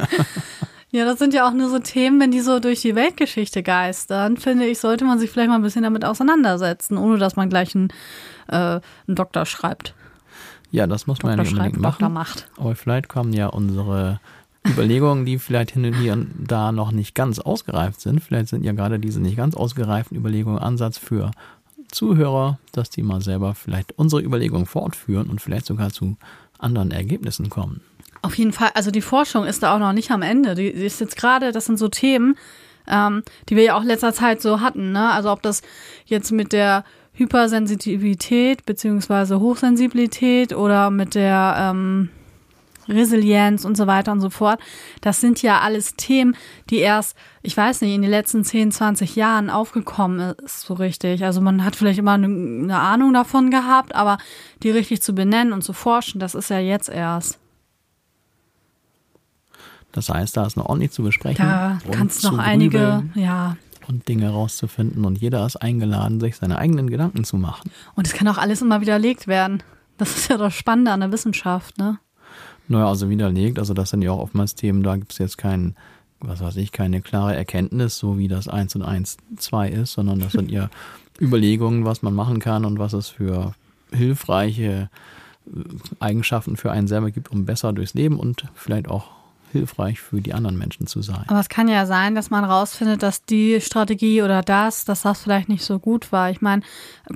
[0.93, 4.37] Ja, das sind ja auch nur so Themen, wenn die so durch die Weltgeschichte geistern,
[4.37, 7.77] finde ich, sollte man sich vielleicht mal ein bisschen damit auseinandersetzen, ohne dass man gleich
[7.77, 7.91] einen,
[8.49, 9.95] äh, einen Doktor schreibt.
[10.73, 12.13] Ja, das muss man ja nicht unbedingt machen.
[12.13, 12.49] Macht.
[12.57, 14.19] Aber vielleicht kommen ja unsere
[14.67, 18.21] Überlegungen, die vielleicht hin und hier und da noch nicht ganz ausgereift sind.
[18.21, 21.31] Vielleicht sind ja gerade diese nicht ganz ausgereiften Überlegungen Ansatz für
[21.91, 26.17] Zuhörer, dass die mal selber vielleicht unsere Überlegungen fortführen und vielleicht sogar zu
[26.59, 27.81] anderen Ergebnissen kommen.
[28.23, 30.55] Auf jeden Fall, also die Forschung ist da auch noch nicht am Ende.
[30.55, 32.37] Die, ist jetzt gerade, das sind so Themen,
[32.87, 34.93] ähm, die wir ja auch letzter Zeit so hatten.
[34.93, 35.11] Ne?
[35.11, 35.63] Also ob das
[36.05, 42.11] jetzt mit der Hypersensitivität beziehungsweise Hochsensibilität oder mit der ähm,
[42.89, 44.61] Resilienz und so weiter und so fort.
[45.01, 46.37] Das sind ja alles Themen,
[46.71, 51.25] die erst, ich weiß nicht, in den letzten 10, 20 Jahren aufgekommen ist, so richtig.
[51.25, 54.19] Also man hat vielleicht immer eine, Ahnung davon gehabt, aber
[54.63, 57.39] die richtig zu benennen und zu forschen, das ist ja jetzt erst.
[59.93, 61.45] Das heißt, da ist noch ordentlich zu besprechen.
[61.45, 63.57] Da kannst noch einige, ja.
[63.89, 65.05] Und Dinge herauszufinden.
[65.05, 67.73] Und jeder ist eingeladen, sich seine eigenen Gedanken zu machen.
[67.97, 69.65] Und es kann auch alles immer widerlegt werden.
[69.99, 71.99] Das ist ja das Spannende an der Wissenschaft, ne?
[72.71, 75.75] Naja, also widerlegt, also das sind ja auch oftmals Themen, da gibt es jetzt kein,
[76.21, 80.21] was weiß ich, keine klare Erkenntnis, so wie das 1 und 1 2 ist, sondern
[80.21, 80.71] das sind ja
[81.21, 83.57] Überlegungen, was man machen kann und was es für
[83.91, 84.89] hilfreiche
[85.47, 85.61] äh,
[85.99, 89.09] Eigenschaften für einen selber gibt, um besser durchs Leben und vielleicht auch
[89.51, 91.25] hilfreich für die anderen Menschen zu sein.
[91.27, 95.23] Aber es kann ja sein, dass man rausfindet, dass die Strategie oder das, dass das
[95.23, 96.31] vielleicht nicht so gut war.
[96.31, 96.63] Ich meine,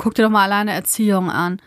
[0.00, 1.60] guck dir doch mal alleine Erziehung an.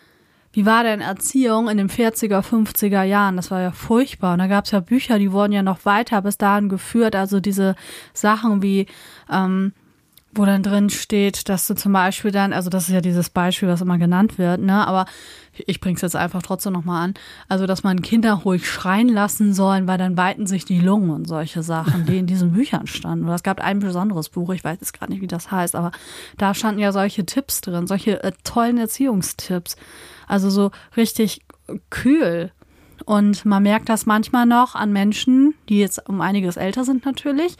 [0.58, 3.36] Wie war denn Erziehung in den 40er, 50er Jahren?
[3.36, 4.34] Das war ja furchtbar.
[4.34, 7.15] Und da gab es ja Bücher, die wurden ja noch weiter bis dahin geführt.
[7.15, 7.76] Also diese
[8.12, 8.88] Sachen wie,
[9.32, 9.74] ähm,
[10.38, 13.67] wo dann drin steht, dass du zum Beispiel dann, also das ist ja dieses Beispiel,
[13.67, 14.88] was immer genannt wird, ne?
[14.88, 15.06] Aber
[15.65, 17.13] ich bring's jetzt einfach trotzdem nochmal an.
[17.47, 21.28] Also, dass man Kinder ruhig schreien lassen sollen, weil dann weiten sich die Lungen und
[21.28, 23.26] solche Sachen, die in diesen Büchern standen.
[23.26, 25.91] Oder es gab ein besonderes Buch, ich weiß jetzt gerade nicht, wie das heißt, aber
[26.38, 29.76] da standen ja solche Tipps drin, solche äh, tollen Erziehungstipps.
[30.28, 31.41] Also so richtig
[31.89, 32.52] kühl.
[33.05, 37.55] Und man merkt das manchmal noch an Menschen, die jetzt um einiges älter sind natürlich,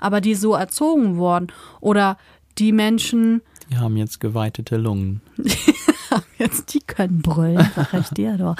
[0.00, 1.48] aber die so erzogen wurden.
[1.80, 2.18] Oder
[2.58, 3.42] die Menschen.
[3.70, 5.20] Die haben jetzt geweitete Lungen.
[6.38, 8.56] jetzt, die können brüllen, sag ich dir doch.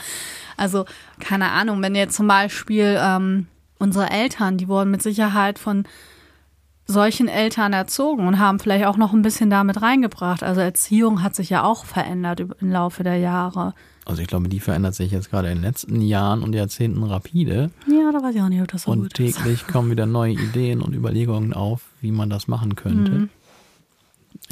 [0.56, 0.84] Also,
[1.20, 3.46] keine Ahnung, wenn jetzt zum Beispiel ähm,
[3.78, 5.84] unsere Eltern, die wurden mit Sicherheit von
[6.88, 10.42] solchen Eltern erzogen und haben vielleicht auch noch ein bisschen damit reingebracht.
[10.42, 13.74] Also Erziehung hat sich ja auch verändert im Laufe der Jahre.
[14.08, 17.70] Also ich glaube, die verändert sich jetzt gerade in den letzten Jahren und Jahrzehnten rapide.
[17.86, 19.36] Ja, da weiß ich auch nicht, ob das so und gut ist.
[19.36, 23.12] Und täglich kommen wieder neue Ideen und Überlegungen auf, wie man das machen könnte.
[23.12, 23.28] Mhm.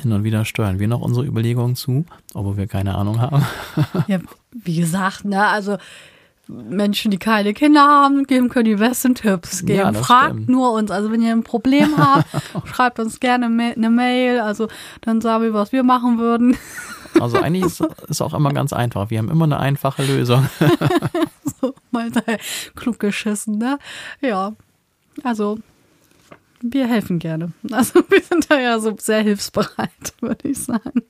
[0.03, 3.47] Hin und wieder steuern wir noch unsere Überlegungen zu, obwohl wir keine Ahnung haben.
[4.09, 4.19] ja,
[4.53, 5.79] wie gesagt, ne, also
[6.49, 9.79] Menschen, die keine Kinder haben, geben können die besten Tipps geben.
[9.79, 10.49] Ja, Fragt stimmt.
[10.51, 10.91] nur uns.
[10.91, 12.27] Also wenn ihr ein Problem habt,
[12.67, 14.39] schreibt uns gerne eine Mail.
[14.41, 14.69] Also
[15.01, 16.57] dann sagen wir, was wir machen würden.
[17.21, 19.11] Also eigentlich ist es auch immer ganz einfach.
[19.11, 20.49] Wir haben immer eine einfache Lösung.
[21.61, 22.11] so, mal
[22.75, 23.79] klug geschissen, ne?
[24.21, 24.55] Ja.
[25.23, 25.59] Also
[26.61, 27.53] wir helfen gerne.
[27.71, 31.03] Also wir sind da ja so sehr hilfsbereit, würde ich sagen.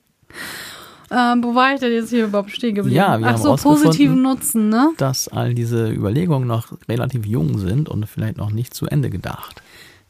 [1.09, 2.97] Ähm, wo war ich denn jetzt hier überhaupt stehen geblieben?
[2.97, 4.91] Ja, wir Ach haben so, positiven Nutzen, ne?
[4.97, 9.61] Dass all diese Überlegungen noch relativ jung sind und vielleicht noch nicht zu Ende gedacht.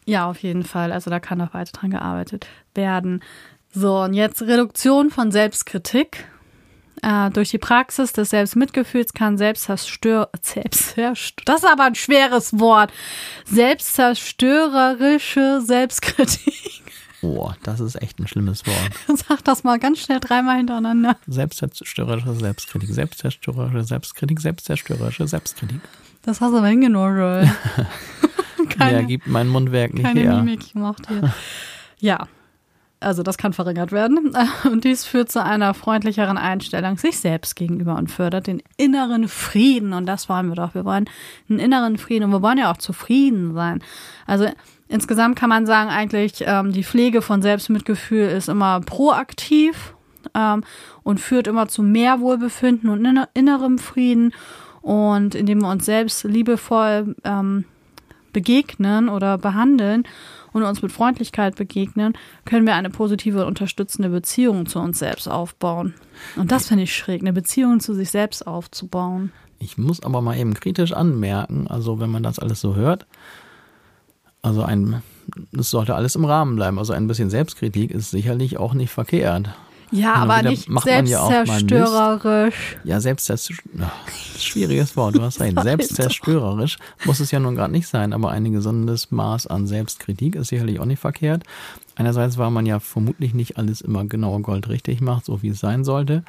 [0.06, 0.92] Ja, auf jeden Fall.
[0.92, 3.22] Also da kann noch weiter dran gearbeitet werden.
[3.74, 6.26] So, und jetzt Reduktion von Selbstkritik.
[7.04, 12.92] Äh, durch die Praxis des Selbstmitgefühls kann Selbstzerstör Selbstzerstör das ist aber ein schweres Wort.
[13.46, 16.82] Selbstzerstörerische Selbstkritik.
[17.24, 18.92] Oh, das ist echt ein schlimmes Wort.
[19.28, 21.18] Sag das mal ganz schnell dreimal hintereinander.
[21.26, 25.82] Selbstzerstörerische Selbstkritik, selbstzerstörerische Selbstkritik, selbstzerstörerische Selbstkritik.
[26.22, 27.52] Das hast du aber hingenommen.
[28.78, 30.36] Mehr gibt mein Mundwerk nicht keine her.
[30.36, 31.34] Mimik gemacht hier.
[32.00, 32.28] Ja,
[33.00, 34.36] also das kann verringert werden.
[34.64, 39.94] Und dies führt zu einer freundlicheren Einstellung sich selbst gegenüber und fördert den inneren Frieden.
[39.94, 40.74] Und das wollen wir doch.
[40.74, 41.06] Wir wollen
[41.50, 43.84] einen inneren Frieden und wir wollen ja auch zufrieden sein.
[44.26, 44.48] Also
[44.88, 49.94] insgesamt kann man sagen, eigentlich ähm, die Pflege von Selbstmitgefühl ist immer proaktiv
[50.34, 50.64] ähm,
[51.04, 54.34] und führt immer zu mehr Wohlbefinden und inner innerem Frieden.
[54.82, 57.66] Und indem wir uns selbst liebevoll ähm,
[58.34, 60.04] begegnen oder behandeln
[60.63, 62.13] und uns mit Freundlichkeit begegnen,
[62.46, 65.93] können wir eine positive und unterstützende Beziehung zu uns selbst aufbauen.
[66.36, 69.32] Und das finde ich schräg, eine Beziehung zu sich selbst aufzubauen.
[69.60, 73.08] Ich muss aber mal eben kritisch anmerken, also wenn man das alles so hört,
[74.41, 75.02] also ein,
[75.58, 76.80] es sollte alles im Rahmen bleiben.
[76.80, 79.50] Also ein bisschen Selbstkritik ist sicherlich auch nicht verkehrt.
[79.91, 82.78] Ja, aber nicht selbstzerstörerisch.
[82.84, 83.62] Ja, selbstzerstörerisch.
[84.38, 85.60] Schwieriges Wort, du hast recht.
[85.62, 90.50] Selbstzerstörerisch muss es ja nun gerade nicht sein, aber ein gesundes Maß an Selbstkritik ist
[90.50, 91.43] sicherlich auch nicht verkehrt.
[91.95, 95.84] Einerseits, weil man ja vermutlich nicht alles immer genau goldrichtig macht, so wie es sein
[95.84, 96.23] sollte.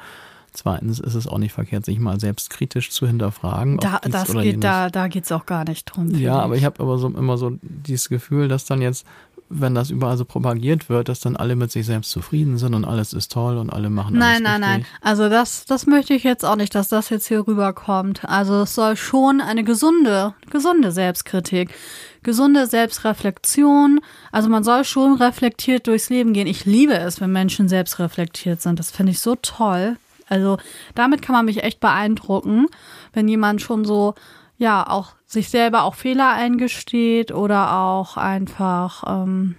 [0.51, 3.77] Zweitens ist es auch nicht verkehrt, sich mal selbstkritisch zu hinterfragen.
[3.77, 6.09] Da, das geht, jenes- da, da geht's auch gar nicht drum.
[6.15, 6.61] Ja, aber ich.
[6.61, 9.05] ich habe aber so immer so dieses Gefühl, dass dann jetzt,
[9.49, 12.85] wenn das überall so propagiert wird, dass dann alle mit sich selbst zufrieden sind und
[12.85, 14.75] alles ist toll und alle machen Nein, alles nein, nein.
[14.81, 14.97] richtig.
[15.01, 18.25] Also das, das möchte ich jetzt auch nicht, dass das jetzt hier rüberkommt.
[18.25, 21.73] Also es soll schon eine gesunde, gesunde Selbstkritik,
[22.21, 24.01] gesunde Selbstreflexion.
[24.31, 26.47] Also man soll schon reflektiert durchs Leben gehen.
[26.47, 28.79] Ich liebe es, wenn Menschen selbst reflektiert sind.
[28.79, 29.97] Das finde ich so toll.
[30.27, 30.57] Also
[30.93, 32.67] damit kann man mich echt beeindrucken,
[33.13, 34.13] wenn jemand schon so,
[34.59, 39.55] ja, auch sich selber auch Fehler eingesteht oder auch einfach, ähm,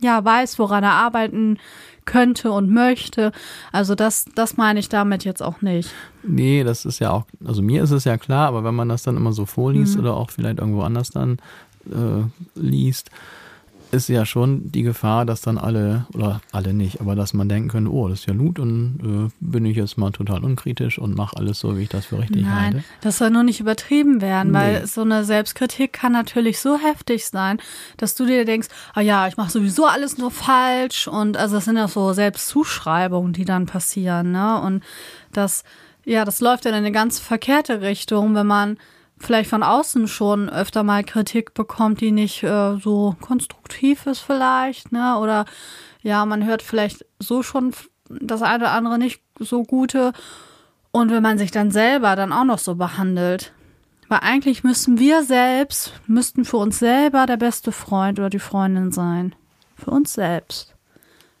[0.00, 1.58] ja, weiß, woran er arbeiten
[2.04, 3.30] könnte und möchte.
[3.70, 5.90] Also das, das meine ich damit jetzt auch nicht.
[6.24, 9.04] Nee, das ist ja auch, also mir ist es ja klar, aber wenn man das
[9.04, 11.38] dann immer so vorliest oder auch vielleicht irgendwo anders dann
[11.86, 12.24] äh,
[12.56, 13.10] liest,
[13.94, 17.68] ist ja schon die Gefahr, dass dann alle, oder alle nicht, aber dass man denken
[17.68, 21.16] könnte, oh, das ist ja gut und äh, bin ich jetzt mal total unkritisch und
[21.16, 22.76] mache alles so, wie ich das für richtig halte.
[22.76, 24.58] Nein, das soll nur nicht übertrieben werden, Nee.
[24.58, 27.58] weil so eine Selbstkritik kann natürlich so heftig sein,
[27.96, 31.64] dass du dir denkst, ah ja, ich mache sowieso alles nur falsch und also das
[31.64, 34.60] sind ja so Selbstzuschreibungen, die dann passieren, ne?
[34.60, 34.82] Und
[35.32, 35.64] das,
[36.04, 38.76] ja, das läuft ja in eine ganz verkehrte Richtung, wenn man
[39.18, 44.92] vielleicht von außen schon öfter mal Kritik bekommt, die nicht äh, so konstruktiv ist vielleicht,
[44.92, 45.18] ne?
[45.18, 45.44] Oder
[46.02, 47.72] ja, man hört vielleicht so schon
[48.08, 50.12] das eine oder andere nicht so gute
[50.92, 53.52] und wenn man sich dann selber dann auch noch so behandelt.
[54.08, 58.92] Weil eigentlich müssten wir selbst, müssten für uns selber der beste Freund oder die Freundin
[58.92, 59.34] sein.
[59.76, 60.74] Für uns selbst.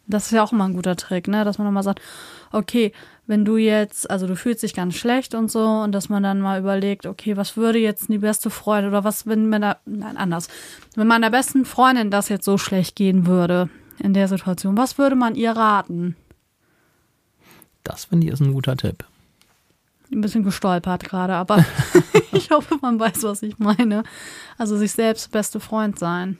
[0.06, 1.44] Das ist ja auch immer ein guter Trick, ne?
[1.44, 2.00] Dass man nochmal sagt,
[2.52, 2.92] okay,
[3.26, 6.40] wenn du jetzt, also du fühlst dich ganz schlecht und so, und dass man dann
[6.40, 10.16] mal überlegt, okay, was würde jetzt die beste Freundin oder was, wenn man da, nein,
[10.16, 10.48] anders.
[10.94, 15.16] Wenn meiner besten Freundin das jetzt so schlecht gehen würde in der Situation, was würde
[15.16, 16.16] man ihr raten?
[17.82, 19.04] Das finde ich ist ein guter Tipp.
[20.12, 21.64] ein bisschen gestolpert gerade, aber
[22.32, 24.02] ich hoffe, man weiß, was ich meine.
[24.58, 26.38] Also sich selbst beste Freund sein.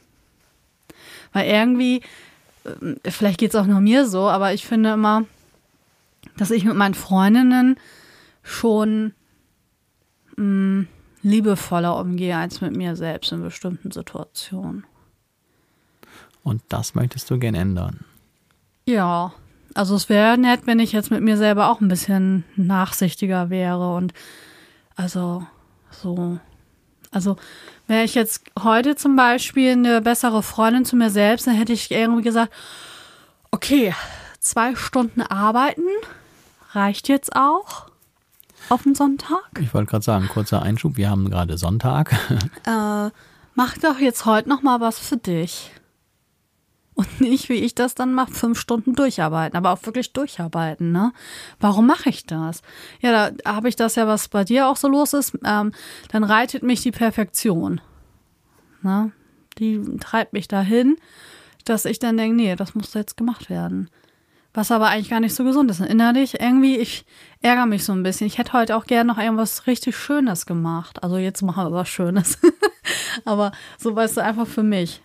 [1.32, 2.02] Weil irgendwie,
[2.64, 5.24] äh, vielleicht geht es auch nur mir so, aber ich finde immer,
[6.36, 7.78] dass ich mit meinen Freundinnen
[8.42, 9.12] schon
[10.36, 10.86] mh,
[11.22, 14.84] liebevoller umgehe als mit mir selbst in bestimmten Situationen.
[16.42, 18.04] Und das möchtest du gern ändern.
[18.86, 19.32] Ja,
[19.72, 23.94] also es wäre nett, wenn ich jetzt mit mir selber auch ein bisschen nachsichtiger wäre
[23.94, 24.12] und
[24.94, 25.46] also
[25.90, 26.38] so.
[27.10, 27.36] Also
[27.86, 31.90] wäre ich jetzt heute zum Beispiel eine bessere Freundin zu mir selbst, dann hätte ich
[31.90, 32.52] irgendwie gesagt,
[33.50, 33.94] okay,
[34.40, 35.82] zwei Stunden arbeiten
[36.74, 37.86] reicht jetzt auch
[38.68, 39.50] auf den Sonntag.
[39.60, 42.14] Ich wollte gerade sagen, kurzer Einschub, wir haben gerade Sonntag.
[42.66, 43.10] Äh,
[43.54, 45.70] mach doch jetzt heute noch mal was für dich.
[46.94, 51.12] Und nicht, wie ich das dann mache, fünf Stunden durcharbeiten, aber auch wirklich durcharbeiten, ne?
[51.60, 52.62] Warum mache ich das?
[53.00, 55.72] Ja, da habe ich das ja, was bei dir auch so los ist, ähm,
[56.10, 57.80] dann reitet mich die Perfektion.
[58.82, 59.12] Ne?
[59.58, 60.96] die treibt mich dahin,
[61.64, 63.88] dass ich dann denke, nee, das muss jetzt gemacht werden.
[64.54, 65.80] Was aber eigentlich gar nicht so gesund ist.
[65.80, 67.04] Und innerlich irgendwie, ich
[67.42, 68.26] ärgere mich so ein bisschen.
[68.28, 71.02] Ich hätte heute auch gerne noch irgendwas richtig Schönes gemacht.
[71.02, 72.38] Also jetzt machen wir was Schönes.
[73.24, 75.00] aber so weißt du, einfach für mich.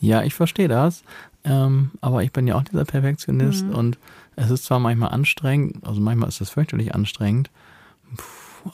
[0.00, 1.02] Ja, ich verstehe das.
[1.44, 3.74] Ähm, aber ich bin ja auch dieser Perfektionist Mhm.
[3.74, 3.98] und
[4.36, 7.50] es ist zwar manchmal anstrengend, also manchmal ist es fürchterlich anstrengend,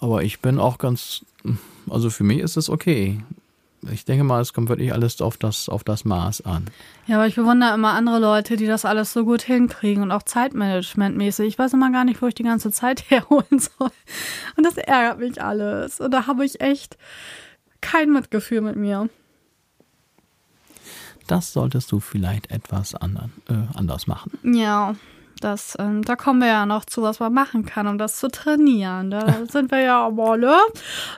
[0.01, 1.25] aber ich bin auch ganz,
[1.89, 3.21] also für mich ist es okay.
[3.91, 6.67] Ich denke mal, es kommt wirklich alles auf das, auf das Maß an.
[7.07, 10.23] Ja, aber ich bewundere immer andere Leute, die das alles so gut hinkriegen und auch
[10.23, 11.47] zeitmanagementmäßig.
[11.47, 13.91] Ich weiß immer gar nicht, wo ich die ganze Zeit herholen soll.
[14.57, 16.01] Und das ärgert mich alles.
[16.01, 16.97] Und da habe ich echt
[17.81, 19.09] kein Mitgefühl mit mir.
[21.27, 24.33] Das solltest du vielleicht etwas andern, äh, anders machen.
[24.45, 24.95] Ja,
[25.41, 28.29] das, ähm, da kommen wir ja noch zu, was man machen kann, um das zu
[28.29, 29.11] trainieren.
[29.11, 30.57] Da sind wir ja aber, ne?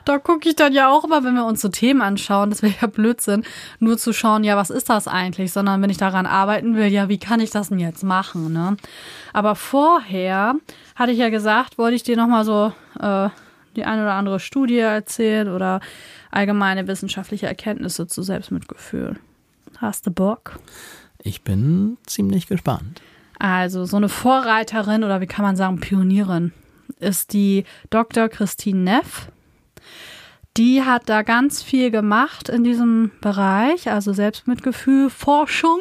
[0.05, 2.73] Da gucke ich dann ja auch immer, wenn wir uns so Themen anschauen, das wäre
[2.81, 3.43] ja Blödsinn,
[3.79, 5.51] nur zu schauen, ja, was ist das eigentlich?
[5.51, 8.77] Sondern wenn ich daran arbeiten will, ja, wie kann ich das denn jetzt machen, ne?
[9.33, 10.55] Aber vorher
[10.95, 13.29] hatte ich ja gesagt, wollte ich dir nochmal so äh,
[13.75, 15.79] die eine oder andere Studie erzählen oder
[16.31, 19.17] allgemeine wissenschaftliche Erkenntnisse zu Selbstmitgefühl.
[19.77, 20.59] Hast du Bock?
[21.21, 23.01] Ich bin ziemlich gespannt.
[23.39, 26.51] Also so eine Vorreiterin oder wie kann man sagen, Pionierin
[26.99, 28.27] ist die Dr.
[28.27, 29.29] Christine Neff.
[30.57, 35.79] Die hat da ganz viel gemacht in diesem Bereich, also Selbstmitgefühl, Forschung.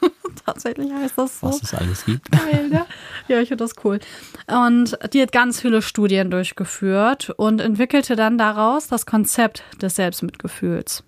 [0.44, 1.46] Tatsächlich heißt das so.
[1.46, 2.30] Was es alles gibt.
[2.32, 2.86] Geil, ne?
[3.28, 4.00] Ja, ich finde das cool.
[4.48, 11.04] Und die hat ganz viele Studien durchgeführt und entwickelte dann daraus das Konzept des Selbstmitgefühls.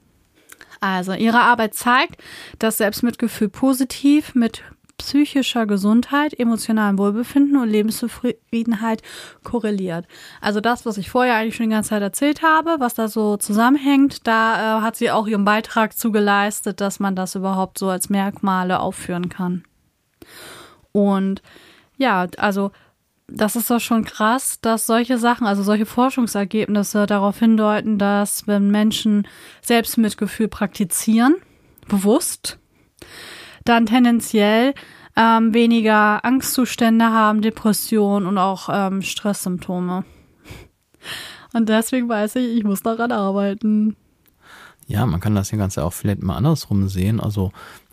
[0.80, 2.22] Also ihre Arbeit zeigt,
[2.60, 4.62] dass Selbstmitgefühl positiv mit
[4.98, 9.02] psychischer Gesundheit, emotionalem Wohlbefinden und Lebenszufriedenheit
[9.42, 10.06] korreliert.
[10.40, 13.36] Also das, was ich vorher eigentlich schon die ganze Zeit erzählt habe, was da so
[13.36, 17.88] zusammenhängt, da äh, hat sie auch ihren Beitrag zu geleistet, dass man das überhaupt so
[17.88, 19.64] als Merkmale aufführen kann.
[20.92, 21.42] Und
[21.96, 22.70] ja, also
[23.28, 28.70] das ist doch schon krass, dass solche Sachen, also solche Forschungsergebnisse darauf hindeuten, dass wenn
[28.70, 29.28] Menschen
[29.60, 31.36] Selbstmitgefühl praktizieren,
[31.88, 32.58] bewusst,
[33.68, 34.74] dann tendenziell
[35.16, 40.04] ähm, weniger Angstzustände haben, Depressionen und auch ähm, Stresssymptome.
[41.52, 43.96] Und deswegen weiß ich, ich muss daran arbeiten.
[44.86, 47.20] Ja, man kann das ja Ganze auch vielleicht mal andersrum sehen.
[47.20, 47.52] Also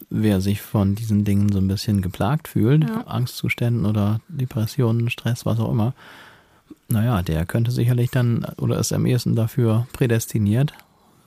[0.10, 3.02] wer sich von diesen Dingen so ein bisschen geplagt fühlt, Ja.
[3.08, 5.94] Angstzuständen oder Depressionen, Stress, was auch immer,
[6.88, 10.74] naja, der könnte sicherlich dann oder ist am ehesten dafür prädestiniert,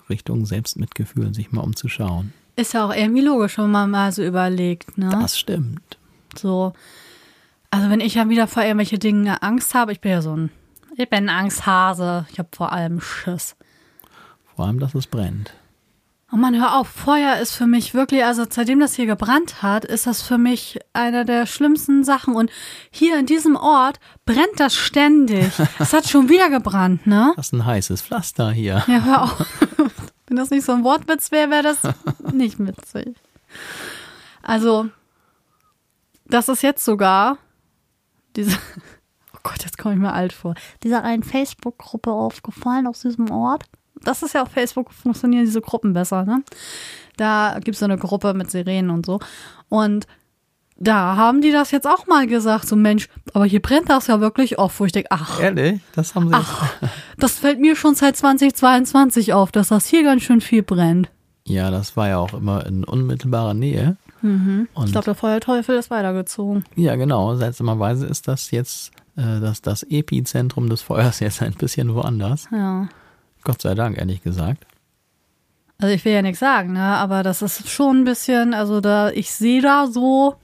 [0.08, 2.32] Richtung Selbstmitgefühl sich mal umzuschauen.
[2.58, 5.10] Ist ja auch irgendwie logisch, wenn man mal so überlegt, ne?
[5.10, 5.96] Das stimmt.
[6.36, 6.72] So,
[7.70, 10.50] also wenn ich ja wieder vor irgendwelche Dinge Angst habe, ich bin ja so ein,
[10.96, 13.54] ich bin ein Angsthase, ich habe vor allem Schiss.
[14.56, 15.52] Vor allem, dass es brennt.
[16.32, 19.84] Oh Mann, hör auf, Feuer ist für mich wirklich, also seitdem das hier gebrannt hat,
[19.84, 22.34] ist das für mich einer der schlimmsten Sachen.
[22.34, 22.50] Und
[22.90, 25.52] hier in diesem Ort brennt das ständig.
[25.78, 27.34] es hat schon wieder gebrannt, ne?
[27.36, 28.82] Das ist ein heißes Pflaster hier.
[28.88, 29.46] Ja, hör auf.
[30.28, 31.80] Wenn das nicht so ein Wortwitz wäre, wäre das
[32.32, 33.16] nicht witzig.
[34.42, 34.88] Also,
[36.26, 37.38] das ist jetzt sogar
[38.36, 38.56] diese,
[39.34, 43.64] oh Gott, jetzt komme ich mir alt vor, dieser einen Facebook-Gruppe aufgefallen aus diesem Ort.
[44.02, 46.44] Das ist ja auf Facebook funktionieren diese Gruppen besser, ne?
[47.16, 49.18] Da gibt es so eine Gruppe mit Sirenen und so.
[49.68, 50.06] Und
[50.76, 54.20] da haben die das jetzt auch mal gesagt, so Mensch, aber hier brennt das ja
[54.20, 55.80] wirklich oft, wo ich denke, ach, Ehrlich?
[55.94, 56.72] Das haben sie Ach,
[57.18, 61.10] das fällt mir schon seit 2022 auf, dass das hier ganz schön viel brennt.
[61.44, 63.96] Ja, das war ja auch immer in unmittelbarer Nähe.
[64.20, 66.64] Und Ich glaube, der Feuerteufel ist weitergezogen.
[66.74, 67.36] ja, genau.
[67.36, 72.48] Seltsamerweise ist das jetzt äh, das, das Epizentrum des Feuers jetzt ein bisschen woanders.
[72.50, 72.88] Ja.
[73.44, 74.66] Gott sei Dank, ehrlich gesagt.
[75.80, 76.82] Also ich will ja nichts sagen, ne?
[76.82, 80.34] Aber das ist schon ein bisschen, also da, ich sehe da so.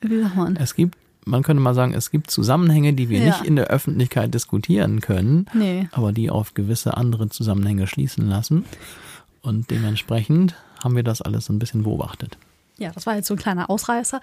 [0.00, 0.56] Wie sagt man?
[0.56, 0.96] Es gibt,
[1.28, 3.24] man könnte mal sagen, es gibt Zusammenhänge, die wir Ja.
[3.26, 5.88] nicht in der Öffentlichkeit diskutieren können, Nee.
[5.92, 8.64] aber die auf gewisse andere Zusammenhänge schließen lassen.
[9.42, 12.36] Und dementsprechend haben wir das alles so ein bisschen beobachtet.
[12.78, 14.20] Ja, das war jetzt so ein kleiner Ausreißer.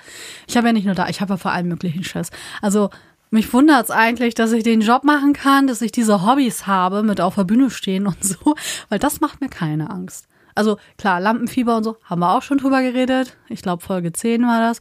[0.47, 2.29] Ich habe ja nicht nur da, ich habe ja vor allem möglichen Schiss.
[2.61, 2.89] Also
[3.31, 7.03] mich wundert es eigentlich, dass ich den Job machen kann, dass ich diese Hobbys habe,
[7.03, 8.55] mit auf der Bühne stehen und so,
[8.89, 10.27] weil das macht mir keine Angst.
[10.57, 13.35] Also klar, Lampenfieber und so, haben wir auch schon drüber geredet.
[13.49, 14.79] Ich glaube, Folge 10 war das.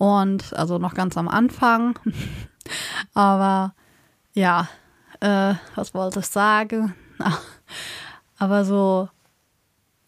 [0.00, 1.98] Und also noch ganz am Anfang.
[3.14, 3.74] Aber
[4.32, 4.66] ja,
[5.20, 6.94] äh, was wollte ich sagen?
[8.38, 9.10] Aber so,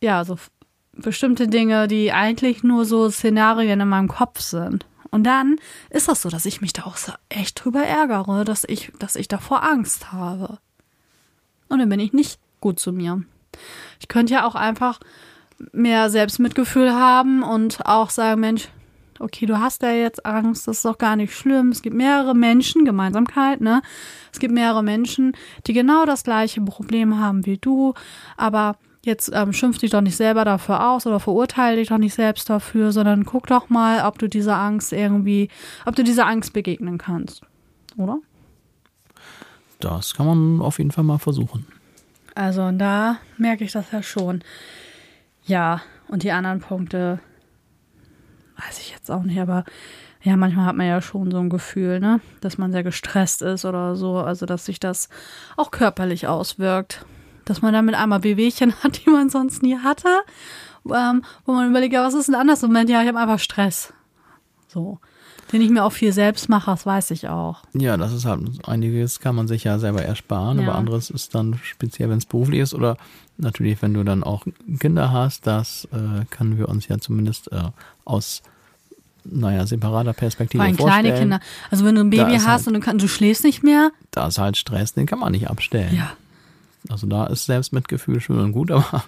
[0.01, 0.39] ja, so
[0.95, 4.87] bestimmte Dinge, die eigentlich nur so Szenarien in meinem Kopf sind.
[5.11, 5.57] Und dann
[5.91, 9.15] ist das so, dass ich mich da auch so echt drüber ärgere, dass ich, dass
[9.15, 10.59] ich davor Angst habe.
[11.69, 13.23] Und dann bin ich nicht gut zu mir.
[14.01, 15.01] Ich könnte ja auch einfach
[15.73, 18.71] mehr Selbstmitgefühl haben und auch sagen, Mensch,
[19.23, 21.69] okay, du hast da jetzt Angst, das ist doch gar nicht schlimm.
[21.69, 23.83] Es gibt mehrere Menschen, Gemeinsamkeit, ne?
[24.33, 27.95] Es gibt mehrere Menschen, die genau das gleiche Problem haben wie du,
[28.37, 32.15] aber jetzt ähm, schimpf dich doch nicht selber dafür aus oder verurteile dich doch nicht
[32.15, 35.49] selbst dafür, sondern guck doch mal, ob du dieser Angst irgendwie,
[35.87, 37.43] ob du dieser Angst begegnen kannst.
[37.97, 38.19] Oder?
[39.81, 41.67] Das kann man auf jeden Fall mal versuchen.
[42.35, 44.43] Also, und da merke ich das ja schon.
[45.45, 47.21] Ja, und die anderen Punkte
[48.57, 49.65] weiß ich jetzt auch nicht, aber
[50.23, 53.65] ja, manchmal hat man ja schon so ein Gefühl, ne, dass man sehr gestresst ist
[53.65, 55.09] oder so, also dass sich das
[55.57, 57.05] auch körperlich auswirkt
[57.45, 60.09] dass man damit einmal Bewegchen hat, die man sonst nie hatte,
[60.93, 62.63] ähm, wo man überlegt, ja, was ist denn anders?
[62.63, 63.93] Moment, ja, ich habe einfach Stress.
[64.69, 64.99] So.
[65.53, 67.63] Den ich mir auch viel selbst mache, das weiß ich auch.
[67.75, 70.69] Ja, das ist halt einiges kann man sich ja selber ersparen, ja.
[70.69, 72.97] aber anderes ist dann speziell, wenn es beruflich ist oder
[73.39, 74.47] natürlich, wenn du dann auch
[74.81, 77.71] Kinder hast, das äh, können wir uns ja zumindest äh,
[78.05, 78.43] aus
[79.25, 81.05] naja, separater Perspektive Vor allem vorstellen.
[81.05, 81.41] kleine Kinder.
[81.71, 83.93] Also wenn du ein Baby hast halt, und du, kann, du schläfst nicht mehr.
[84.11, 85.95] Da ist halt Stress, den kann man nicht abstellen.
[85.95, 86.13] Ja.
[86.89, 89.05] Also da ist Selbstmitgefühl schön und gut, aber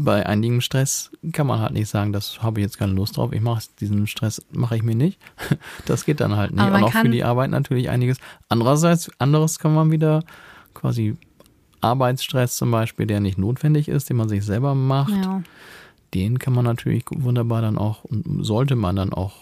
[0.00, 3.32] bei einigem Stress kann man halt nicht sagen, das habe ich jetzt keine Lust drauf,
[3.32, 5.20] ich mache diesen Stress, mache ich mir nicht.
[5.86, 6.64] Das geht dann halt nicht.
[6.64, 8.18] Und auch für die Arbeit natürlich einiges.
[8.48, 10.22] Andererseits, anderes kann man wieder
[10.74, 11.16] quasi
[11.80, 15.42] Arbeitsstress zum Beispiel, der nicht notwendig ist, den man sich selber macht, ja.
[16.14, 19.34] den kann man natürlich wunderbar dann auch und sollte man dann auch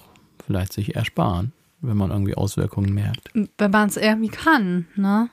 [0.47, 3.31] vielleicht sich ersparen, wenn man irgendwie Auswirkungen merkt.
[3.35, 5.29] Wenn man es irgendwie kann, ne?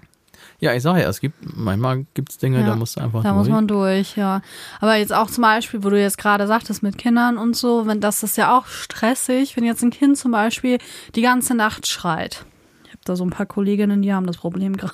[0.60, 3.24] Ja, ich sage ja, es gibt, manchmal gibt es Dinge, ja, da musst du einfach
[3.24, 3.34] da durch.
[3.34, 4.42] Da muss man durch, ja.
[4.80, 8.00] Aber jetzt auch zum Beispiel, wo du jetzt gerade sagtest mit Kindern und so, wenn
[8.00, 10.78] das ist ja auch stressig, wenn jetzt ein Kind zum Beispiel
[11.16, 12.46] die ganze Nacht schreit.
[12.86, 14.94] Ich habe da so ein paar Kolleginnen, die haben das Problem gerade.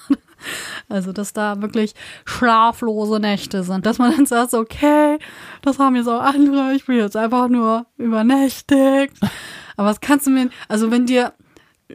[0.87, 1.93] Also, dass da wirklich
[2.25, 3.85] schlaflose Nächte sind.
[3.85, 5.19] Dass man dann sagt, okay,
[5.61, 9.17] das haben jetzt auch andere, ich bin jetzt einfach nur übernächtigt.
[9.75, 11.33] Aber was kannst du mir, also wenn dir,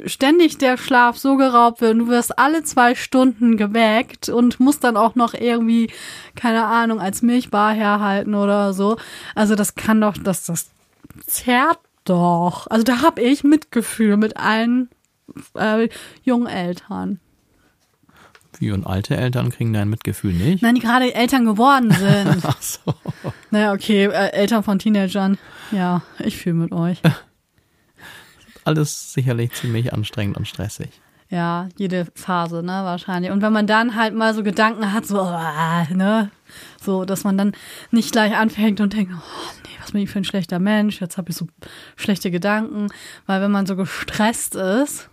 [0.06, 4.84] ständig der Schlaf so geraubt wird und du wirst alle zwei Stunden geweckt und musst
[4.84, 5.90] dann auch noch irgendwie,
[6.34, 8.96] keine Ahnung, als Milchbar herhalten oder so.
[9.34, 10.70] Also das kann doch, das, das
[11.26, 12.66] zerrt doch.
[12.68, 14.88] Also da hab ich Mitgefühl mit allen
[15.54, 15.88] äh,
[16.22, 17.20] jungen Eltern.
[18.58, 20.62] Wie und alte Eltern kriegen dein Mitgefühl nicht?
[20.62, 22.42] Nein, die gerade Eltern geworden sind.
[22.44, 22.94] Ach so.
[23.50, 25.38] Naja, okay, äh, Eltern von Teenagern.
[25.72, 27.00] Ja, ich fühle mit euch
[28.64, 30.90] alles sicherlich ziemlich anstrengend und stressig.
[31.30, 33.32] Ja, jede Phase, ne, wahrscheinlich.
[33.32, 36.30] Und wenn man dann halt mal so Gedanken hat, so, oh, ne,
[36.80, 37.52] so, dass man dann
[37.90, 41.16] nicht gleich anfängt und denkt, oh nee, was bin ich für ein schlechter Mensch, jetzt
[41.16, 41.48] habe ich so
[41.96, 42.88] schlechte Gedanken,
[43.26, 45.08] weil wenn man so gestresst ist,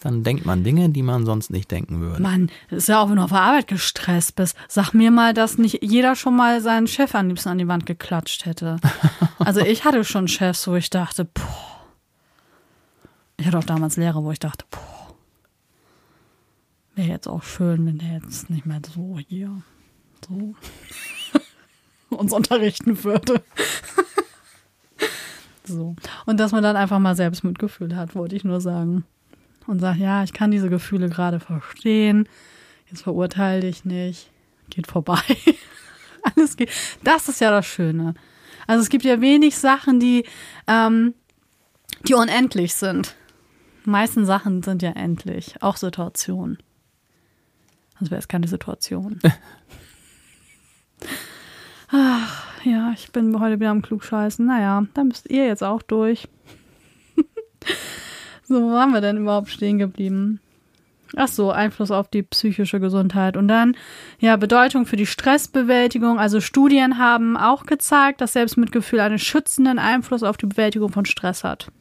[0.00, 2.22] dann denkt man Dinge, die man sonst nicht denken würde.
[2.22, 4.56] Mann, ist ja auch, wenn du auf der Arbeit gestresst bist.
[4.66, 7.86] Sag mir mal, dass nicht jeder schon mal seinen Chef am liebsten an die Wand
[7.86, 8.76] geklatscht hätte.
[9.38, 11.79] Also ich hatte schon Chefs, wo ich dachte, boah,
[13.40, 15.16] ich hatte auch damals Lehrer, wo ich dachte, boah,
[16.94, 19.62] wäre jetzt auch schön, wenn der jetzt nicht mehr so hier
[20.28, 20.54] so
[22.10, 23.42] uns unterrichten würde.
[25.64, 25.96] so.
[26.26, 29.04] Und dass man dann einfach mal selbst Mitgefühl hat, wollte ich nur sagen.
[29.66, 32.28] Und sagt, ja, ich kann diese Gefühle gerade verstehen.
[32.90, 34.30] Jetzt verurteile dich nicht.
[34.68, 35.22] Geht vorbei.
[36.36, 36.70] Alles geht.
[37.04, 38.14] Das ist ja das Schöne.
[38.66, 40.26] Also es gibt ja wenig Sachen, die,
[40.66, 41.14] ähm,
[42.06, 43.16] die unendlich sind
[43.90, 46.58] meisten Sachen sind ja endlich, auch Situationen.
[47.98, 49.20] Sonst wäre es keine Situation.
[51.92, 54.46] Ach, ja, ich bin heute wieder am Klugscheißen.
[54.46, 56.28] Naja, da müsst ihr jetzt auch durch.
[58.44, 60.40] so, wo waren wir denn überhaupt stehen geblieben?
[61.16, 63.36] Ach so, Einfluss auf die psychische Gesundheit.
[63.36, 63.76] Und dann,
[64.20, 66.20] ja, Bedeutung für die Stressbewältigung.
[66.20, 71.42] Also Studien haben auch gezeigt, dass Selbstmitgefühl einen schützenden Einfluss auf die Bewältigung von Stress
[71.42, 71.72] hat.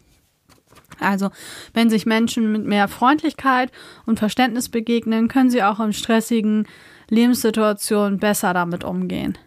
[1.00, 1.30] Also,
[1.74, 3.72] wenn sich Menschen mit mehr Freundlichkeit
[4.06, 6.68] und Verständnis begegnen, können sie auch in stressigen
[7.10, 9.38] Lebenssituationen besser damit umgehen.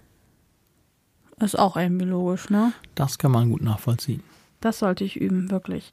[1.40, 2.72] Ist auch irgendwie logisch, ne?
[2.94, 4.22] Das kann man gut nachvollziehen.
[4.60, 5.90] Das sollte ich üben, wirklich.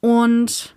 [0.00, 0.74] Und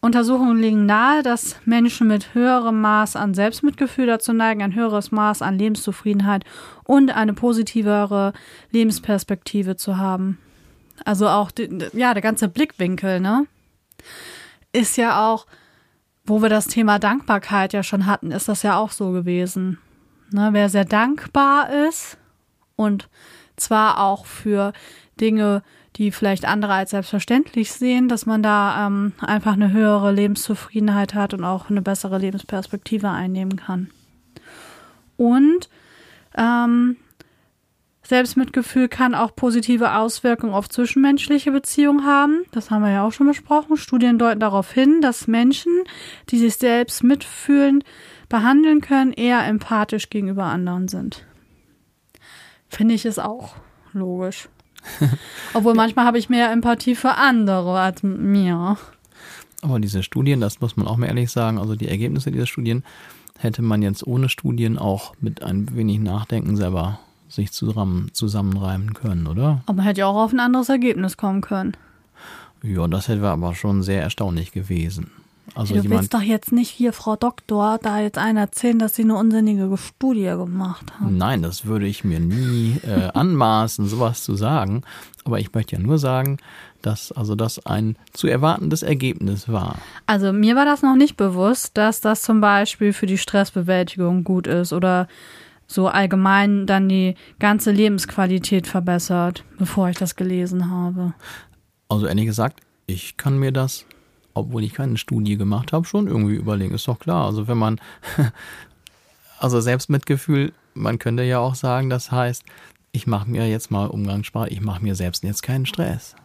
[0.00, 5.42] Untersuchungen legen nahe, dass Menschen mit höherem Maß an Selbstmitgefühl dazu neigen, ein höheres Maß
[5.42, 6.44] an Lebenszufriedenheit
[6.84, 8.32] und eine positivere
[8.70, 10.38] Lebensperspektive zu haben.
[11.04, 11.50] Also auch,
[11.92, 13.46] ja, der ganze Blickwinkel, ne?
[14.72, 15.46] Ist ja auch,
[16.24, 19.78] wo wir das Thema Dankbarkeit ja schon hatten, ist das ja auch so gewesen.
[20.30, 20.50] Ne?
[20.52, 22.18] Wer sehr dankbar ist
[22.76, 23.08] und
[23.56, 24.72] zwar auch für
[25.20, 25.62] Dinge,
[25.96, 31.34] die vielleicht andere als selbstverständlich sehen, dass man da ähm, einfach eine höhere Lebenszufriedenheit hat
[31.34, 33.90] und auch eine bessere Lebensperspektive einnehmen kann.
[35.16, 35.68] Und
[36.36, 36.96] Ähm,
[38.10, 42.42] Selbstmitgefühl kann auch positive Auswirkungen auf zwischenmenschliche Beziehungen haben.
[42.50, 43.76] Das haben wir ja auch schon besprochen.
[43.76, 45.72] Studien deuten darauf hin, dass Menschen,
[46.28, 47.84] die sich selbst mitfühlend
[48.28, 51.24] behandeln können, eher empathisch gegenüber anderen sind.
[52.68, 53.54] Finde ich es auch
[53.92, 54.48] logisch.
[55.54, 58.76] Obwohl manchmal habe ich mehr Empathie für andere als mir.
[59.62, 62.82] Aber diese Studien, das muss man auch mal ehrlich sagen, also die Ergebnisse dieser Studien
[63.38, 66.98] hätte man jetzt ohne Studien auch mit ein wenig Nachdenken selber
[67.30, 69.62] sich zusammen, zusammenreimen können, oder?
[69.66, 71.76] Aber man hätte ja auch auf ein anderes Ergebnis kommen können.
[72.62, 75.10] Ja, das hätte aber schon sehr erstaunlich gewesen.
[75.54, 78.94] Also du jemand, willst doch jetzt nicht hier, Frau Doktor, da jetzt einen erzählen, dass
[78.94, 81.16] sie eine unsinnige Studie gemacht haben.
[81.16, 84.82] Nein, das würde ich mir nie äh, anmaßen, sowas zu sagen.
[85.24, 86.38] Aber ich möchte ja nur sagen,
[86.82, 89.76] dass also das ein zu erwartendes Ergebnis war.
[90.06, 94.46] Also mir war das noch nicht bewusst, dass das zum Beispiel für die Stressbewältigung gut
[94.46, 95.08] ist oder
[95.70, 101.14] so allgemein dann die ganze Lebensqualität verbessert, bevor ich das gelesen habe.
[101.88, 103.86] Also ehrlich gesagt, ich kann mir das,
[104.34, 106.74] obwohl ich keine Studie gemacht habe, schon irgendwie überlegen.
[106.74, 107.24] Ist doch klar.
[107.24, 107.80] Also wenn man,
[109.38, 112.42] also Selbstmitgefühl, man könnte ja auch sagen, das heißt,
[112.90, 116.16] ich mache mir jetzt mal Umgangssprache, ich mache mir selbst jetzt keinen Stress.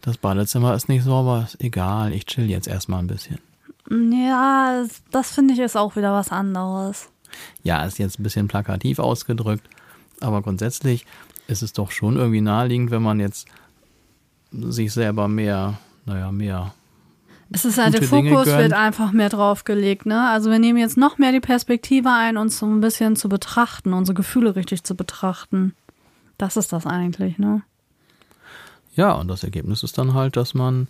[0.00, 3.38] Das Badezimmer ist nicht sauber, ist egal, ich chill jetzt erstmal ein bisschen.
[3.88, 7.08] Ja, das finde ich ist auch wieder was anderes.
[7.62, 9.68] Ja, ist jetzt ein bisschen plakativ ausgedrückt,
[10.20, 11.06] aber grundsätzlich
[11.48, 13.48] ist es doch schon irgendwie naheliegend, wenn man jetzt
[14.52, 16.74] sich selber mehr, naja, mehr.
[17.52, 20.30] Es ist halt, der Fokus wird einfach mehr drauf gelegt, ne?
[20.30, 23.92] Also wir nehmen jetzt noch mehr die Perspektive ein, uns so ein bisschen zu betrachten,
[23.92, 25.74] unsere Gefühle richtig zu betrachten.
[26.38, 27.62] Das ist das eigentlich, ne?
[28.94, 30.86] Ja, und das Ergebnis ist dann halt, dass man,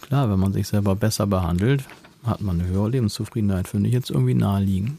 [0.00, 1.84] klar, wenn man sich selber besser behandelt,
[2.26, 4.98] hat man eine höhere Lebenszufriedenheit, finde ich jetzt irgendwie naheliegend.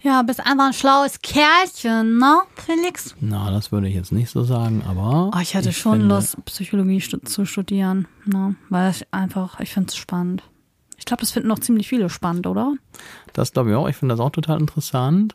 [0.00, 3.14] Ja, bist einfach ein schlaues Kerlchen, ne, Felix?
[3.20, 5.30] Na, das würde ich jetzt nicht so sagen, aber.
[5.34, 8.56] Oh, ich hatte ich schon finde, Lust, Psychologie zu studieren, ne?
[8.68, 10.42] Weil ich einfach, ich finde es spannend.
[10.98, 12.74] Ich glaube, das finden noch ziemlich viele spannend, oder?
[13.32, 13.88] Das glaube ich auch.
[13.88, 15.34] Ich finde das auch total interessant.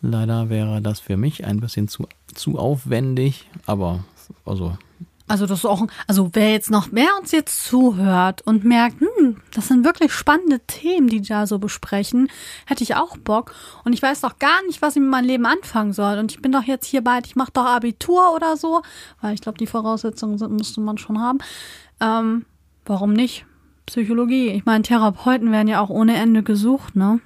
[0.00, 4.04] Leider wäre das für mich ein bisschen zu, zu aufwendig, aber
[4.44, 4.76] also
[5.32, 9.38] also das ist auch, also wer jetzt noch mehr uns jetzt zuhört und merkt, hm,
[9.54, 12.28] das sind wirklich spannende Themen, die da so besprechen,
[12.66, 13.54] hätte ich auch Bock.
[13.82, 16.18] Und ich weiß doch gar nicht, was ich mit meinem Leben anfangen soll.
[16.18, 18.82] Und ich bin doch jetzt hier bald, ich mache doch Abitur oder so,
[19.22, 21.38] weil ich glaube, die Voraussetzungen sind, müsste man schon haben.
[21.98, 22.44] Ähm,
[22.84, 23.46] warum nicht?
[23.86, 24.48] Psychologie.
[24.48, 27.20] Ich meine, Therapeuten werden ja auch ohne Ende gesucht, ne?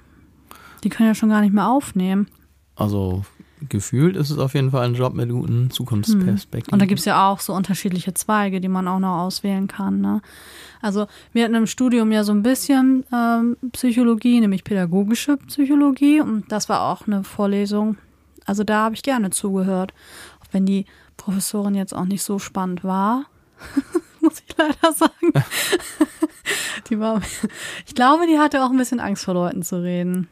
[0.85, 2.29] Die können ja schon gar nicht mehr aufnehmen.
[2.77, 3.25] Also
[3.69, 6.73] gefühlt ist es auf jeden Fall ein Job mit guten Zukunftsperspektiven.
[6.73, 10.01] Und da gibt es ja auch so unterschiedliche Zweige, die man auch noch auswählen kann.
[10.01, 10.21] Ne?
[10.81, 16.21] Also wir hatten im Studium ja so ein bisschen ähm, Psychologie, nämlich pädagogische Psychologie.
[16.21, 17.97] Und das war auch eine Vorlesung.
[18.45, 19.93] Also da habe ich gerne zugehört.
[20.41, 20.85] Auch wenn die
[21.17, 23.25] Professorin jetzt auch nicht so spannend war.
[24.21, 25.33] muss ich leider sagen.
[26.89, 27.21] die war,
[27.85, 30.27] ich glaube, die hatte auch ein bisschen Angst vor Leuten zu reden.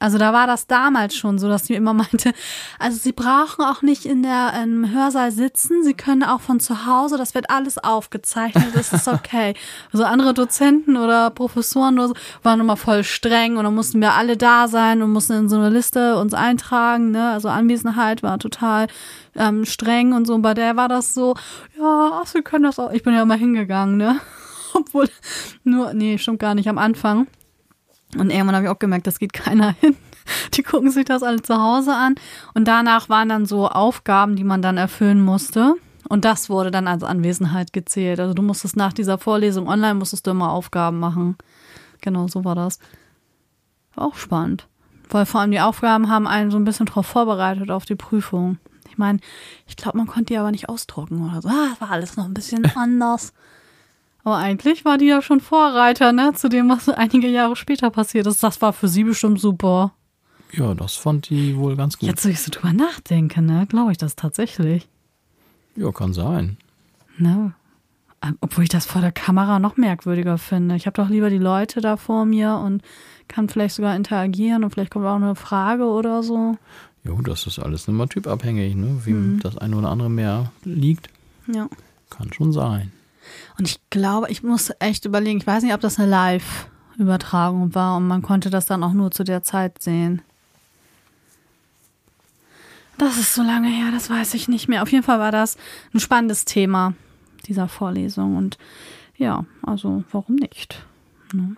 [0.00, 2.32] Also da war das damals schon so, dass sie immer meinte,
[2.78, 6.86] also sie brauchen auch nicht in der im Hörsaal sitzen, sie können auch von zu
[6.86, 9.54] Hause, das wird alles aufgezeichnet, das ist okay.
[9.92, 14.14] Also andere Dozenten oder Professoren oder so waren immer voll streng und dann mussten wir
[14.14, 17.30] alle da sein und mussten in so eine Liste uns eintragen, ne?
[17.30, 18.86] Also Anwesenheit war total
[19.34, 20.34] ähm, streng und so.
[20.34, 21.34] Und bei der war das so,
[21.78, 22.92] ja, ach, sie können das auch.
[22.92, 24.20] Ich bin ja immer hingegangen, ne?
[24.72, 25.08] Obwohl,
[25.64, 27.26] nur, nee, stimmt gar nicht am Anfang.
[28.16, 29.96] Und irgendwann habe ich auch gemerkt, das geht keiner hin.
[30.54, 32.14] Die gucken sich das alle zu Hause an.
[32.54, 35.74] Und danach waren dann so Aufgaben, die man dann erfüllen musste.
[36.08, 38.20] Und das wurde dann als Anwesenheit gezählt.
[38.20, 41.36] Also du musstest nach dieser Vorlesung online, musstest du immer Aufgaben machen.
[42.00, 42.78] Genau, so war das.
[43.94, 44.66] War auch spannend.
[45.08, 48.58] Weil vor allem die Aufgaben haben einen so ein bisschen darauf vorbereitet auf die Prüfung.
[48.88, 49.20] Ich meine,
[49.66, 51.48] ich glaube, man konnte die aber nicht ausdrucken oder so.
[51.48, 53.32] Ah, war alles noch ein bisschen anders.
[54.24, 58.26] Aber eigentlich war die ja schon Vorreiter, ne, zu dem, was einige Jahre später passiert
[58.26, 58.42] ist.
[58.42, 59.92] Das war für sie bestimmt super.
[60.52, 62.08] Ja, das fand die wohl ganz gut.
[62.08, 64.88] Jetzt, wo ich so drüber nachdenke, ne, glaube ich das tatsächlich.
[65.76, 66.56] Ja, kann sein.
[67.16, 67.52] Ne?
[68.40, 70.76] Obwohl ich das vor der Kamera noch merkwürdiger finde.
[70.76, 72.82] Ich habe doch lieber die Leute da vor mir und
[73.28, 76.58] kann vielleicht sogar interagieren und vielleicht kommt auch eine Frage oder so.
[77.04, 79.00] Jo, das ist alles immer typabhängig, ne?
[79.04, 79.40] Wie mhm.
[79.40, 81.08] das eine oder andere mehr liegt.
[81.46, 81.68] Ja.
[82.10, 82.92] Kann schon sein.
[83.58, 87.96] Und ich glaube, ich muss echt überlegen, ich weiß nicht, ob das eine Live-Übertragung war
[87.96, 90.22] und man konnte das dann auch nur zu der Zeit sehen.
[92.98, 94.82] Das ist so lange her, das weiß ich nicht mehr.
[94.82, 95.56] Auf jeden Fall war das
[95.94, 96.94] ein spannendes Thema
[97.46, 98.58] dieser Vorlesung und
[99.16, 100.84] ja, also warum nicht?
[101.32, 101.56] Ne?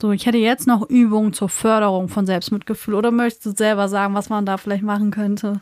[0.00, 4.14] So, ich hätte jetzt noch Übungen zur Förderung von Selbstmitgefühl oder möchtest du selber sagen,
[4.14, 5.60] was man da vielleicht machen könnte?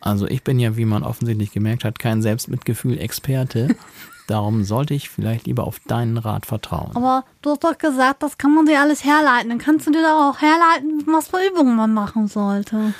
[0.00, 3.76] Also ich bin ja, wie man offensichtlich gemerkt hat, kein Selbstmitgefühl-Experte.
[4.26, 6.96] Darum sollte ich vielleicht lieber auf deinen Rat vertrauen.
[6.96, 9.50] Aber du hast doch gesagt, das kann man sich alles herleiten.
[9.50, 12.92] Dann kannst du dir doch auch herleiten, was für Übungen man machen sollte.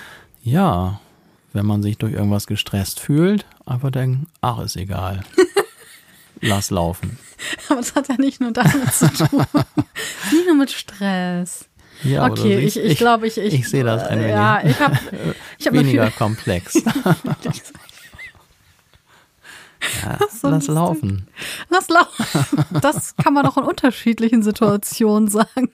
[0.42, 1.00] Ja,
[1.52, 5.24] wenn man sich durch irgendwas gestresst fühlt, einfach denken, ach, ist egal.
[6.40, 7.18] Lass laufen.
[7.68, 9.44] Aber das hat ja nicht nur damit zu tun.
[10.32, 11.68] nicht nur mit Stress.
[12.02, 14.78] Ja, okay, ich, ich, ich glaube, ich, ich, ich sehe das ein wenig ja, ich
[14.78, 14.92] hab,
[15.58, 16.74] ich hab weniger komplex.
[20.02, 21.26] ja, so lass laufen.
[21.68, 22.64] Lass laufen.
[22.80, 25.70] Das kann man auch in unterschiedlichen Situationen sagen.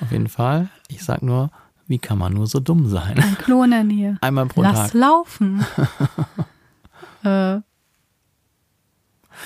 [0.00, 0.68] Auf jeden Fall.
[0.88, 1.50] Ich sag nur,
[1.86, 3.18] wie kann man nur so dumm sein?
[3.18, 4.18] Ein Klo in der Nähe.
[4.20, 4.82] Einmal pro Lass Tag.
[4.82, 5.64] Lass laufen.
[7.24, 7.60] äh,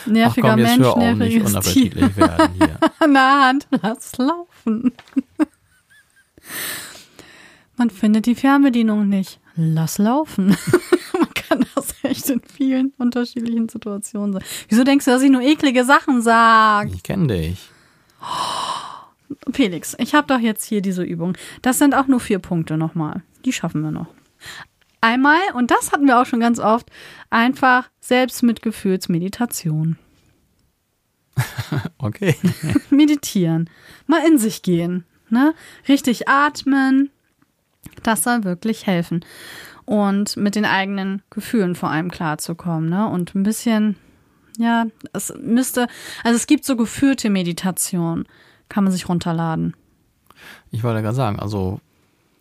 [0.06, 2.78] nerviger Ach komm, jetzt Mensch, hör auch nicht unappetitlich werden hier.
[3.00, 4.92] Der Hand, lass laufen.
[7.76, 9.40] Man findet die Fernbedienung nicht.
[9.54, 10.56] Lass laufen.
[11.48, 14.44] Kann das echt in vielen unterschiedlichen Situationen sagen.
[14.68, 16.92] Wieso denkst du, dass ich nur eklige Sachen sage?
[16.94, 17.68] Ich kenne dich.
[19.52, 21.36] Felix, ich habe doch jetzt hier diese Übung.
[21.62, 23.22] Das sind auch nur vier Punkte nochmal.
[23.44, 24.08] Die schaffen wir noch.
[25.00, 26.90] Einmal, und das hatten wir auch schon ganz oft,
[27.30, 29.98] einfach Selbstmitgefühlsmeditation.
[31.98, 32.36] Okay.
[32.90, 33.68] Meditieren.
[34.06, 35.04] Mal in sich gehen.
[35.28, 35.54] Ne?
[35.88, 37.10] Richtig atmen.
[38.02, 39.24] Das soll wirklich helfen.
[39.86, 42.90] Und mit den eigenen Gefühlen vor allem klarzukommen.
[42.90, 43.08] Ne?
[43.08, 43.96] Und ein bisschen,
[44.58, 45.86] ja, es müsste,
[46.24, 48.26] also es gibt so geführte Meditation.
[48.68, 49.76] Kann man sich runterladen.
[50.72, 51.80] Ich wollte gerade sagen, also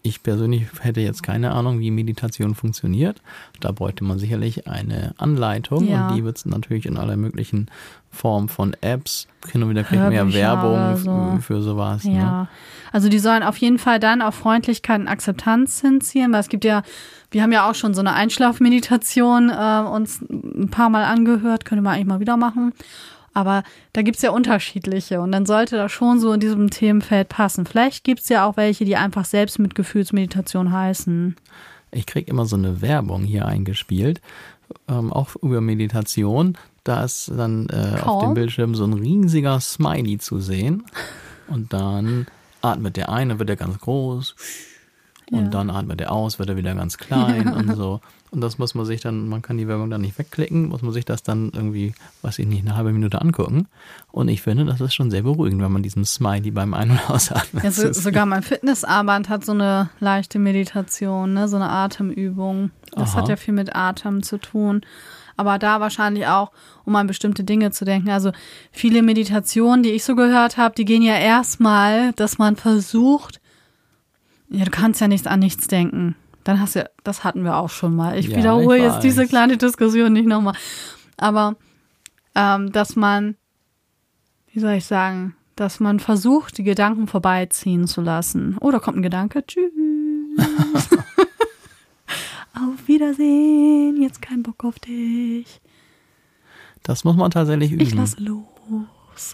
[0.06, 3.22] ich persönlich hätte jetzt keine Ahnung, wie Meditation funktioniert.
[3.60, 6.08] Da bräuchte man sicherlich eine Anleitung Ja.
[6.10, 7.68] und die wird es natürlich in aller möglichen
[8.12, 9.28] Form von Apps.
[9.52, 11.40] Hin und wieder kriegt man ja Werbung so.
[11.42, 12.04] für sowas.
[12.06, 12.18] Ne?
[12.18, 12.48] Ja,
[12.92, 16.64] also die sollen auf jeden Fall dann auf Freundlichkeit und Akzeptanz hinziehen, weil es gibt
[16.66, 16.84] ja,
[17.32, 21.82] wir haben ja auch schon so eine Einschlafmeditation äh, uns ein paar Mal angehört, könnte
[21.82, 22.74] man eigentlich mal wieder machen.
[23.36, 23.64] Aber
[23.94, 27.66] da gibt's ja unterschiedliche und dann sollte das schon so in diesem Themenfeld passen.
[27.66, 31.36] Vielleicht gibt's ja auch welche, die einfach selbst mit Gefühlsmeditation heißen.
[31.92, 34.22] Ich krieg immer so eine Werbung hier eingespielt,
[34.88, 36.58] ähm, auch über Meditation.
[36.86, 40.84] Da ist dann äh, auf dem Bildschirm so ein riesiger Smiley zu sehen.
[41.48, 42.28] Und dann
[42.62, 44.36] atmet der ein, dann wird er ganz groß.
[45.32, 45.48] Und Ja.
[45.50, 48.00] dann atmet er aus, wird er wieder ganz klein und so.
[48.36, 50.92] Und das muss man sich dann, man kann die Werbung dann nicht wegklicken, muss man
[50.92, 53.70] sich das dann irgendwie, weiß ich nicht, eine halbe Minute angucken.
[54.12, 57.10] Und ich finde, das ist schon sehr beruhigend, wenn man diesem Smiley beim Ein- und
[57.10, 61.48] Ausatmen Ja, so, sogar mein Fitnessarmband hat so eine leichte Meditation, ne?
[61.48, 62.72] so eine Atemübung.
[62.92, 63.22] Das Aha.
[63.22, 64.82] hat ja viel mit Atem zu tun.
[65.38, 66.52] Aber da wahrscheinlich auch,
[66.84, 68.10] um an bestimmte Dinge zu denken.
[68.10, 68.34] Also
[68.74, 73.40] viele Meditationen, die ich so gehört habe, die gehen ja erstmal, dass man versucht,
[74.50, 76.16] ja, du kannst ja nichts an nichts denken.
[76.46, 78.18] Dann hast du ja, das hatten wir auch schon mal.
[78.18, 80.56] Ich Ja, wiederhole ich jetzt diese kleine Diskussion nicht nochmal.
[81.18, 81.56] Aber
[82.36, 83.36] ähm, dass man,
[84.54, 88.58] wie soll ich sagen, dass man versucht, die Gedanken vorbeiziehen zu lassen.
[88.62, 89.44] Oh, da kommt ein Gedanke.
[89.46, 89.72] Tschüss.
[92.54, 94.02] Auf Wiedersehen.
[94.02, 95.60] Jetzt kein Bock auf dich.
[96.84, 97.82] Das muss man tatsächlich üben.
[97.82, 98.46] Ich lass los.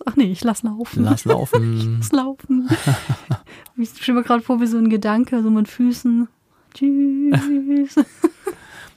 [0.06, 1.04] Ach nee, ich lass laufen.
[1.04, 1.98] Lass laufen.
[1.98, 2.70] Lass laufen.
[3.78, 6.30] ich stelle mir gerade vor, wie so ein Gedanke, so mit Füßen.
[6.74, 7.96] Tschüss.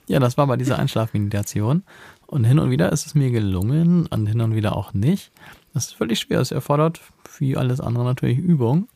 [0.07, 1.83] Ja, das war bei dieser Einschlafmeditation.
[2.27, 5.31] Und hin und wieder ist es mir gelungen und hin und wieder auch nicht.
[5.73, 6.39] Das ist völlig schwer.
[6.39, 7.01] Es erfordert
[7.39, 8.87] wie alles andere natürlich Übung.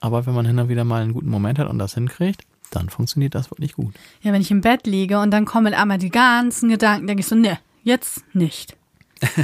[0.00, 2.88] Aber wenn man hin und wieder mal einen guten Moment hat und das hinkriegt, dann
[2.88, 3.94] funktioniert das wirklich gut.
[4.22, 7.26] Ja, wenn ich im Bett liege und dann kommen einmal die ganzen Gedanken, denke ich
[7.26, 8.76] so, ne, jetzt nicht.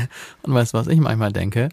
[0.43, 1.69] Und weißt du, was ich manchmal denke?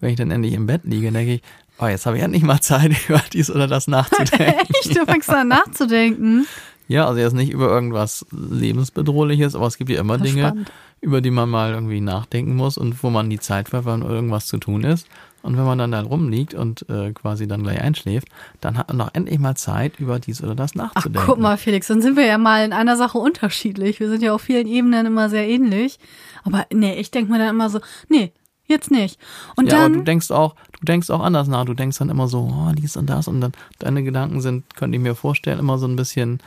[0.00, 1.42] Wenn ich dann endlich im Bett liege, denke ich,
[1.82, 4.54] oh, jetzt habe ich endlich mal Zeit, über dies oder das nachzudenken.
[4.84, 4.96] Echt?
[4.96, 6.46] Du fängst an nachzudenken.
[6.88, 10.72] Ja, also jetzt nicht über irgendwas lebensbedrohliches, aber es gibt ja immer Das Dinge, spannend.
[11.00, 14.46] über die man mal irgendwie nachdenken muss und wo man die Zeit hat, wenn irgendwas
[14.46, 15.06] zu tun ist.
[15.42, 18.28] Und wenn man dann da rumliegt und äh, quasi dann gleich einschläft,
[18.60, 21.26] dann hat man doch endlich mal Zeit, über dies oder das Ach, nachzudenken.
[21.26, 23.98] guck mal, Felix, dann sind wir ja mal in einer Sache unterschiedlich.
[23.98, 25.98] Wir sind ja auf vielen Ebenen immer sehr ähnlich.
[26.44, 28.32] Aber nee, ich denke mir dann immer so, nee,
[28.66, 29.18] jetzt nicht.
[29.56, 31.64] Und ja, aber du dann, denkst auch, du denkst auch anders nach.
[31.64, 34.96] Du denkst dann immer so, oh, dies und das und dann deine Gedanken sind, könnte
[34.96, 36.40] ich mir vorstellen, immer so ein bisschen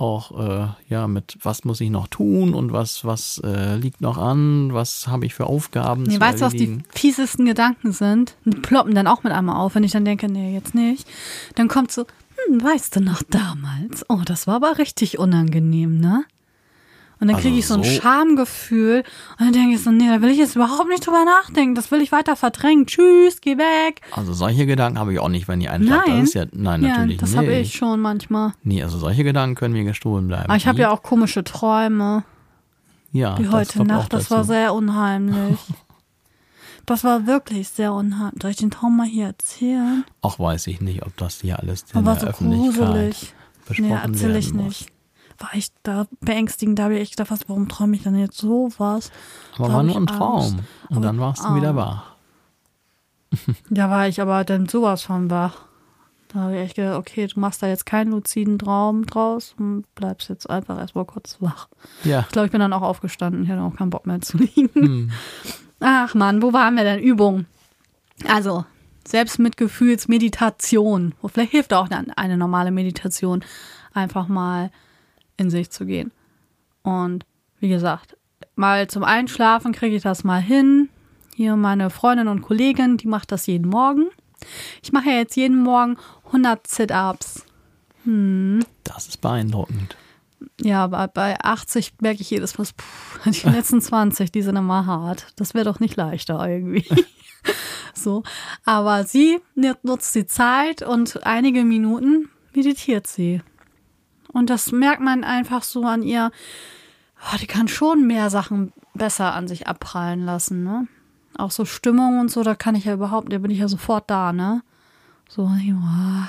[0.00, 4.16] auch äh, ja mit was muss ich noch tun und was was äh, liegt noch
[4.16, 8.34] an, was habe ich für Aufgaben nee, weißt du, was die fiesesten Gedanken sind?
[8.46, 11.06] Die ploppen dann auch mit einmal auf, wenn ich dann denke, nee, jetzt nicht.
[11.54, 12.06] Dann kommt so,
[12.46, 14.06] hm, weißt du noch damals?
[14.08, 16.24] Oh, das war aber richtig unangenehm, ne?
[17.20, 19.04] Und dann Also kriege ich so ein so- Schamgefühl
[19.38, 21.74] und dann denke ich so, nee, da will ich jetzt überhaupt nicht drüber nachdenken.
[21.74, 22.86] Das will ich weiter verdrängen.
[22.86, 24.00] Tschüss, geh weg.
[24.12, 26.06] Also solche Gedanken habe ich auch nicht, wenn ihr einschlaft.
[26.08, 26.20] Nein.
[26.20, 27.38] Das ist ja, nein, Ja, natürlich das nicht.
[27.38, 28.52] habe ich schon manchmal.
[28.62, 30.44] Nee, also solche Gedanken können mir gestohlen bleiben.
[30.44, 32.24] Aber ich habe Die- ja auch komische Träume.
[33.12, 35.58] ja, Wie das heute Nacht, das war sehr unheimlich.
[36.86, 38.40] Das war wirklich sehr unheimlich.
[38.42, 40.02] Soll ich den Traum mal hier erzählen?
[40.22, 43.34] Auch weiß ich nicht, ob das hier alles in Aber der so Öffentlichkeit gruselig.
[43.68, 44.86] besprochen Nee, erzähl ich nicht.
[45.40, 46.78] War echt da beängstigend.
[46.78, 49.10] Da habe ich echt gedacht, warum träume ich denn jetzt sowas?
[49.56, 50.60] Aber Da war nur ein Traum.
[50.88, 52.04] Und Aber- dann warst du wieder wach.
[53.70, 55.56] Da war ich aber dann sowas von wach.
[56.32, 59.84] Da habe ich echt gedacht, okay, du machst da jetzt keinen luziden Traum draus und
[59.96, 61.68] bleibst jetzt einfach erstmal kurz wach.
[62.04, 62.20] Ja.
[62.20, 63.42] Ich glaube, ich bin dann auch aufgestanden.
[63.44, 64.70] Ich hatte auch keinen Bock mehr zu liegen.
[64.74, 65.10] Hm.
[65.80, 67.00] Ach Mann, wo waren wir denn?
[67.00, 67.46] Übung.
[68.28, 68.64] Also,
[69.06, 71.14] Selbstmitgefühlsmeditation.
[71.26, 73.42] Vielleicht hilft auch eine, eine normale Meditation,
[73.94, 74.70] einfach mal
[75.40, 76.12] in sich zu gehen.
[76.82, 77.24] Und
[77.58, 78.16] wie gesagt,
[78.54, 80.90] mal zum Einschlafen kriege ich das mal hin.
[81.34, 84.08] Hier meine Freundin und Kollegin, die macht das jeden Morgen.
[84.82, 87.46] Ich mache ja jetzt jeden Morgen 100 Sit-Ups.
[88.84, 89.96] Das ist beeindruckend.
[90.60, 94.84] Ja, aber bei 80 merke ich jedes Mal, puh, die letzten 20, die sind immer
[94.84, 95.32] hart.
[95.36, 96.84] Das wäre doch nicht leichter irgendwie.
[97.94, 98.22] so.
[98.64, 99.38] Aber sie
[99.82, 103.40] nutzt die Zeit und einige Minuten meditiert sie.
[104.32, 106.30] Und das merkt man einfach so an ihr.
[107.22, 110.86] Oh, die kann schon mehr Sachen besser an sich abprallen lassen, ne?
[111.36, 114.08] Auch so Stimmung und so, da kann ich ja überhaupt, da bin ich ja sofort
[114.10, 114.62] da, ne?
[115.28, 116.28] So, ja.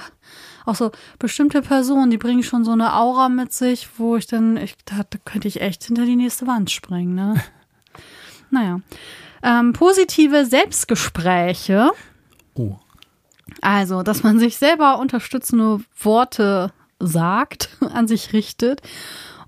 [0.66, 4.58] Auch so bestimmte Personen, die bringen schon so eine Aura mit sich, wo ich dann,
[4.58, 7.42] ich, da, da könnte ich echt hinter die nächste Wand springen, ne?
[8.52, 8.82] naja.
[9.44, 11.92] Ähm, positive Selbstgespräche.
[12.54, 12.76] Oh,
[13.62, 16.72] Also, dass man sich selber unterstützende Worte
[17.02, 18.82] sagt, an sich richtet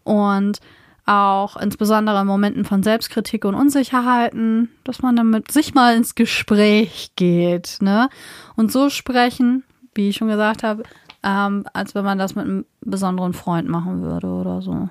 [0.03, 0.59] und
[1.05, 6.15] auch insbesondere in Momenten von Selbstkritik und Unsicherheiten, dass man dann mit sich mal ins
[6.15, 8.09] Gespräch geht, ne?
[8.55, 10.83] Und so sprechen, wie ich schon gesagt habe,
[11.23, 14.89] ähm, als wenn man das mit einem besonderen Freund machen würde oder so.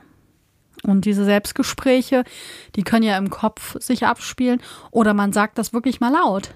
[0.83, 2.25] Und diese Selbstgespräche,
[2.75, 4.61] die können ja im Kopf sich abspielen
[4.91, 6.55] oder man sagt das wirklich mal laut.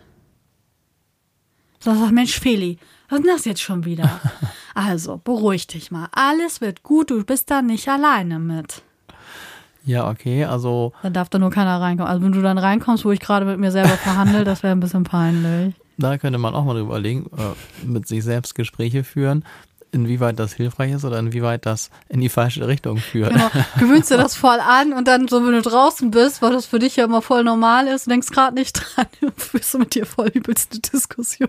[1.79, 2.79] So sagt, Mensch, Feli,
[3.09, 4.21] was ist denn das jetzt schon wieder?
[4.77, 6.09] Also, beruhig dich mal.
[6.13, 8.83] Alles wird gut, du bist da nicht alleine mit.
[9.87, 12.13] ja, okay, also Dann darf da nur keiner reinkommen.
[12.13, 14.81] Also, wenn du dann reinkommst, wo ich gerade mit mir selber verhandle, das wäre ein
[14.81, 15.75] bisschen peinlich.
[15.97, 19.47] da könnte man auch mal drüber überlegen, äh, mit sich selbst Gespräche führen,
[19.97, 23.33] inwieweit das hilfreich ist oder inwieweit das in die falsche Richtung führt.
[23.33, 23.49] Genau.
[23.81, 26.79] Gewöhnst dir das voll an und dann, so wenn du draußen bist, weil das für
[26.79, 30.29] dich ja immer voll normal ist, denkst gerade nicht dran, führst du mit dir voll
[30.29, 31.49] übelste Diskussion.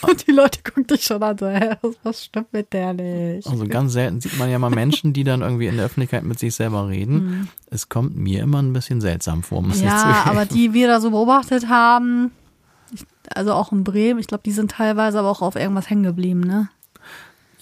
[0.00, 3.46] Und die Leute gucken dich schon an, so, hä, was- stimmt mit der nicht?
[3.48, 6.38] Also ganz selten sieht man ja mal Menschen, die dann irgendwie in der Öffentlichkeit mit
[6.38, 7.48] sich selber reden.
[7.70, 9.88] Es kommt mir immer ein bisschen seltsam vor, muss ich Mhm.
[9.88, 12.30] Ja, aber die wir da so beobachtet haben,
[13.34, 16.40] also auch in Bremen, ich glaube, die sind teilweise aber auch auf irgendwas hängen geblieben,
[16.40, 16.68] ne?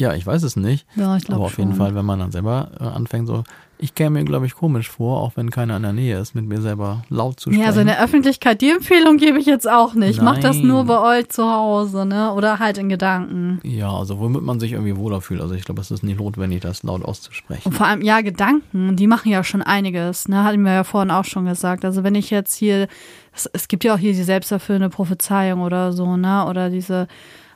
[0.01, 0.87] Ja, ich weiß es nicht.
[0.97, 1.79] Ja, ich glaube Aber auf jeden schon.
[1.79, 3.45] Fall, wenn man dann selber äh, anfängt, so,
[3.77, 6.47] ich käme mir, glaube ich, komisch vor, auch wenn keiner in der Nähe ist, mit
[6.47, 7.63] mir selber laut zu sprechen.
[7.63, 10.23] Ja, also in der Öffentlichkeit, die Empfehlung gebe ich jetzt auch nicht.
[10.23, 10.69] Macht das Nein.
[10.69, 12.33] nur bei euch zu Hause, ne?
[12.33, 13.61] Oder halt in Gedanken.
[13.63, 15.41] ja, also womit man sich irgendwie wohler fühlt.
[15.43, 17.69] Also ich glaube, es ist nicht notwendig, das laut auszusprechen.
[17.69, 20.45] Und vor allem, ja, Gedanken, die machen ja schon einiges, ne?
[20.45, 21.85] Hatten wir ja vorhin auch schon gesagt.
[21.85, 22.89] Also wenn ich jetzt hier,
[23.35, 26.47] es, es gibt ja auch hier die selbsterfüllende Prophezeiung oder so, ne?
[26.47, 27.07] Oder diese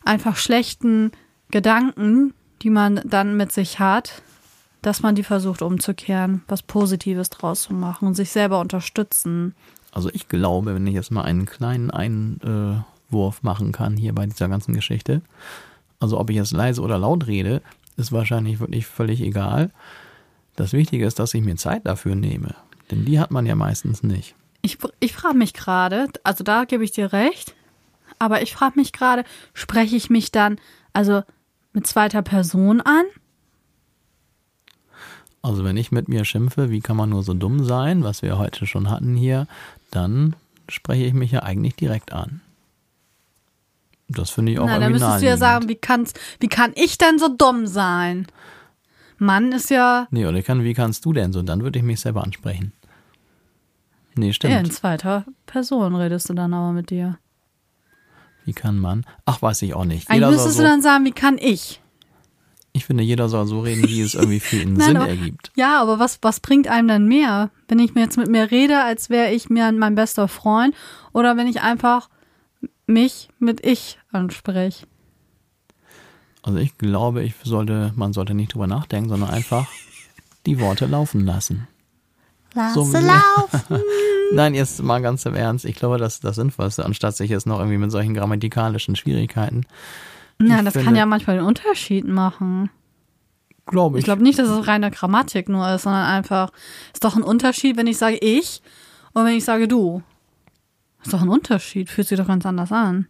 [0.05, 1.11] einfach schlechten
[1.55, 4.23] Gedanken, die man dann mit sich hat,
[4.83, 9.55] dass man die versucht umzukehren, was Positives draus zu machen und sich selber unterstützen.
[9.93, 14.49] Also ich glaube, wenn ich jetzt mal einen kleinen Einwurf machen kann hier bei dieser
[14.49, 15.23] ganzen Geschichte,
[16.01, 17.63] also ob ich jetzt leise oder laut rede,
[17.97, 19.71] ist wahrscheinlich wirklich völlig egal.
[20.57, 22.57] Das Wichtige ist, dass ich mir Zeit dafür nehme.
[22.91, 24.35] Denn die hat man ja meistens nicht.
[24.61, 27.55] Ich, ich frage mich gerade, also da gebe ich dir recht,
[28.19, 30.59] aber ich frage mich gerade, spreche ich mich dann
[30.95, 31.23] also
[31.75, 33.05] mit zweiter Person an?
[35.43, 38.39] Also wenn ich mit mir schimpfe, wie kann man nur so dumm sein, was wir
[38.39, 39.47] heute schon hatten hier,
[39.91, 40.35] dann
[40.71, 42.41] spreche ich mich ja eigentlich direkt an.
[44.09, 46.97] Das finde ich auch Na, dann müsstest du ja sagen, wie, kann's, wie kann ich
[46.97, 48.27] denn so dumm sein?
[49.19, 51.43] Mann ist ja Nee, oder kann, wie kannst du denn so?
[51.43, 52.73] Dann würde ich mich selber ansprechen.
[54.17, 54.73] Nee, ja, in stimmt.
[54.73, 57.19] zweiter Person redest du dann aber mit dir.
[58.45, 59.05] Wie kann man?
[59.25, 60.13] Ach, weiß ich auch nicht.
[60.13, 61.81] Jeder müsstest so, du dann sagen, wie kann ich?
[62.77, 65.53] ich finde, jeder soll so reden, wie es irgendwie für ihn Nein, Sinn aber- ergibt.
[65.55, 67.51] Ja, aber was, was bringt einem dann mehr?
[67.69, 70.75] Wenn ich mir jetzt mit mir rede, als wäre ich mir mein bester Freund
[71.13, 72.09] oder wenn ich einfach
[72.87, 74.87] mich mit ich anspreche?
[76.43, 79.69] Also ich glaube, ich sollte, man sollte nicht drüber nachdenken, sondern einfach
[80.45, 81.69] die Worte laufen lassen.
[82.55, 83.63] Lass So laufen.
[84.33, 85.65] Nein, jetzt mal ganz im Ernst.
[85.65, 89.67] Ich glaube, das ist das Sinnvollste, anstatt sich jetzt noch irgendwie mit solchen grammatikalischen Schwierigkeiten.
[90.41, 92.71] Ja, das kann finde- ja manchmal den Unterschied machen.
[93.67, 94.03] Glaube ich.
[94.03, 96.51] Ich glaube nicht, dass es reine Grammatik nur ist, sondern einfach,
[96.93, 98.61] ist doch ein Unterschied, wenn ich sage ich
[99.13, 100.03] und wenn ich sage du.
[101.03, 103.07] Ist doch ein Unterschied, fühlt sich doch ganz anders an.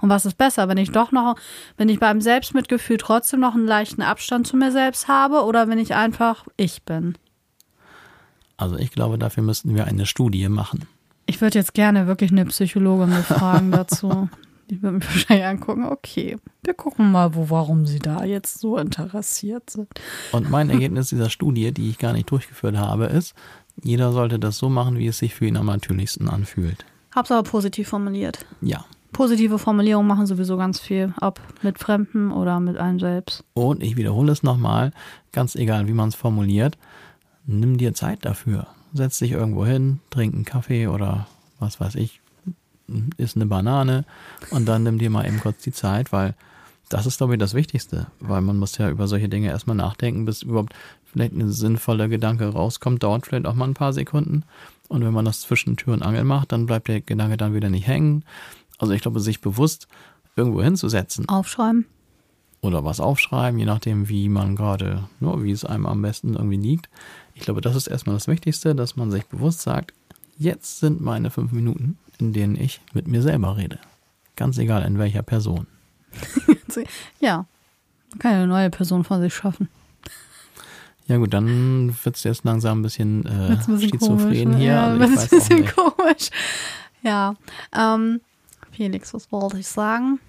[0.00, 1.36] Und was ist besser, wenn ich doch noch,
[1.76, 5.78] wenn ich beim Selbstmitgefühl trotzdem noch einen leichten Abstand zu mir selbst habe oder wenn
[5.78, 7.16] ich einfach ich bin?
[8.58, 10.86] Also ich glaube, dafür müssten wir eine Studie machen.
[11.24, 14.28] Ich würde jetzt gerne wirklich eine Psychologin befragen dazu.
[14.70, 18.76] Die würde mich wahrscheinlich angucken, okay, wir gucken mal, wo, warum sie da jetzt so
[18.76, 19.88] interessiert sind.
[20.32, 23.34] Und mein Ergebnis dieser Studie, die ich gar nicht durchgeführt habe, ist,
[23.82, 26.84] jeder sollte das so machen, wie es sich für ihn am natürlichsten anfühlt.
[27.14, 28.44] Hab's aber positiv formuliert.
[28.60, 28.84] Ja.
[29.12, 33.44] Positive Formulierungen machen sowieso ganz viel, ob mit Fremden oder mit einem selbst.
[33.54, 34.92] Und ich wiederhole es nochmal,
[35.32, 36.76] ganz egal, wie man es formuliert,
[37.48, 38.68] nimm dir Zeit dafür.
[38.92, 41.26] Setz dich irgendwo hin, trink einen Kaffee oder
[41.58, 42.20] was weiß ich,
[43.16, 44.04] isst eine Banane
[44.50, 46.34] und dann nimm dir mal eben kurz die Zeit, weil
[46.88, 50.24] das ist, glaube ich, das Wichtigste, weil man muss ja über solche Dinge erstmal nachdenken,
[50.24, 50.74] bis überhaupt
[51.04, 54.44] vielleicht ein sinnvoller Gedanke rauskommt, dauert vielleicht auch mal ein paar Sekunden.
[54.88, 57.68] Und wenn man das zwischen Tür und Angel macht, dann bleibt der Gedanke dann wieder
[57.68, 58.24] nicht hängen.
[58.78, 59.86] Also ich glaube, sich bewusst
[60.34, 61.84] irgendwo hinzusetzen Aufschreiben.
[62.60, 66.56] Oder was aufschreiben, je nachdem, wie man gerade, ne, wie es einem am besten irgendwie
[66.56, 66.88] liegt.
[67.34, 69.92] Ich glaube, das ist erstmal das Wichtigste, dass man sich bewusst sagt,
[70.38, 73.78] jetzt sind meine fünf Minuten, in denen ich mit mir selber rede.
[74.36, 75.66] Ganz egal in welcher Person.
[77.20, 77.46] Ja.
[78.10, 79.68] Man kann ja eine neue Person von sich schaffen.
[81.08, 84.44] Ja gut, dann wird es jetzt langsam ein bisschen, äh, Wird's ein bisschen schizophren komisch,
[84.44, 84.56] ne?
[84.58, 84.66] hier.
[84.72, 85.74] Ja, also wird's ich ein bisschen nicht.
[85.76, 86.30] komisch.
[87.02, 87.34] Ja.
[87.76, 88.20] Ähm,
[88.70, 90.20] Felix, was wollte ich sagen?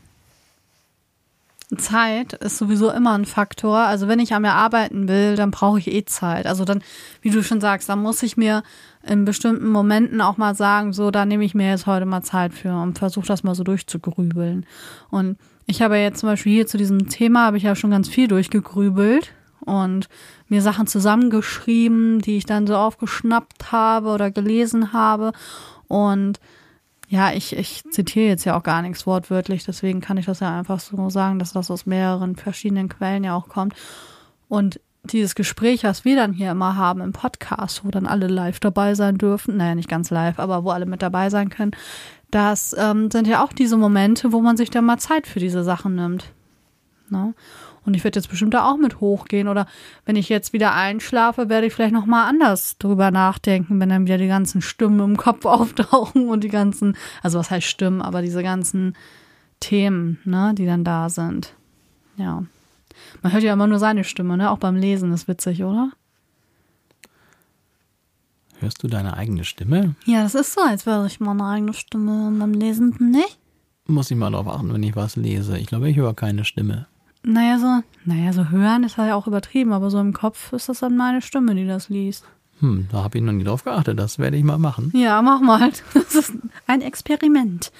[1.78, 3.78] Zeit ist sowieso immer ein Faktor.
[3.78, 6.48] Also wenn ich an mir arbeiten will, dann brauche ich eh Zeit.
[6.48, 6.82] Also dann,
[7.22, 8.64] wie du schon sagst, dann muss ich mir
[9.04, 12.54] in bestimmten Momenten auch mal sagen, so, da nehme ich mir jetzt heute mal Zeit
[12.54, 14.66] für und versuche das mal so durchzugrübeln.
[15.12, 18.10] Und ich habe jetzt zum Beispiel hier zu diesem Thema, habe ich ja schon ganz
[18.10, 19.32] viel durchgegrübelt
[19.64, 20.10] und
[20.48, 25.34] mir Sachen zusammengeschrieben, die ich dann so aufgeschnappt habe oder gelesen habe.
[25.88, 26.40] Und
[27.10, 30.58] ja, ich, ich zitiere jetzt ja auch gar nichts wortwörtlich, deswegen kann ich das ja
[30.58, 33.74] einfach so sagen, dass das aus mehreren verschiedenen Quellen ja auch kommt.
[34.48, 38.60] Und dieses Gespräch, was wir dann hier immer haben im Podcast, wo dann alle live
[38.60, 41.72] dabei sein dürfen, naja, nicht ganz live, aber wo alle mit dabei sein können,
[42.30, 45.64] das ähm, sind ja auch diese Momente, wo man sich dann mal Zeit für diese
[45.64, 46.32] Sachen nimmt.
[47.10, 47.34] Ne?
[47.86, 49.48] Und ich werde jetzt bestimmt da auch mit hochgehen.
[49.48, 49.66] Oder
[50.06, 54.18] wenn ich jetzt wieder einschlafe, werde ich vielleicht nochmal anders drüber nachdenken, wenn dann wieder
[54.18, 58.44] die ganzen Stimmen im Kopf auftauchen und die ganzen, also was heißt Stimmen, aber diese
[58.44, 58.96] ganzen
[59.60, 61.54] Themen, ne, die dann da sind.
[62.18, 62.44] Ja.
[63.22, 64.52] Man hört ja immer nur seine Stimme, ne?
[64.52, 65.92] Auch beim Lesen ist witzig, oder?
[68.60, 69.96] Hörst du deine eigene Stimme?
[70.06, 73.40] Ja, das ist so, als wäre ich meine eigene Stimme beim Lesen, nicht?
[73.88, 75.58] Muss ich mal darauf achten, wenn ich was lese.
[75.58, 76.88] Ich glaube, ich höre keine Stimme.
[77.24, 80.80] Naja, so, naja, so hören ist ja auch übertrieben, aber so im Kopf ist das
[80.80, 82.26] dann meine Stimme, die das liest.
[82.60, 84.00] Hm, da habe ich noch nie drauf geachtet.
[84.00, 84.92] Das werde ich mal machen.
[84.94, 85.72] Ja, mach mal.
[85.94, 86.34] Das ist
[86.68, 87.72] ein Experiment.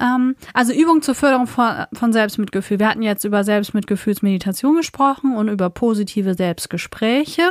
[0.00, 2.78] Ähm, also Übung zur Förderung von, von Selbstmitgefühl.
[2.78, 7.50] Wir hatten jetzt über Selbstmitgefühlsmeditation gesprochen und über positive Selbstgespräche.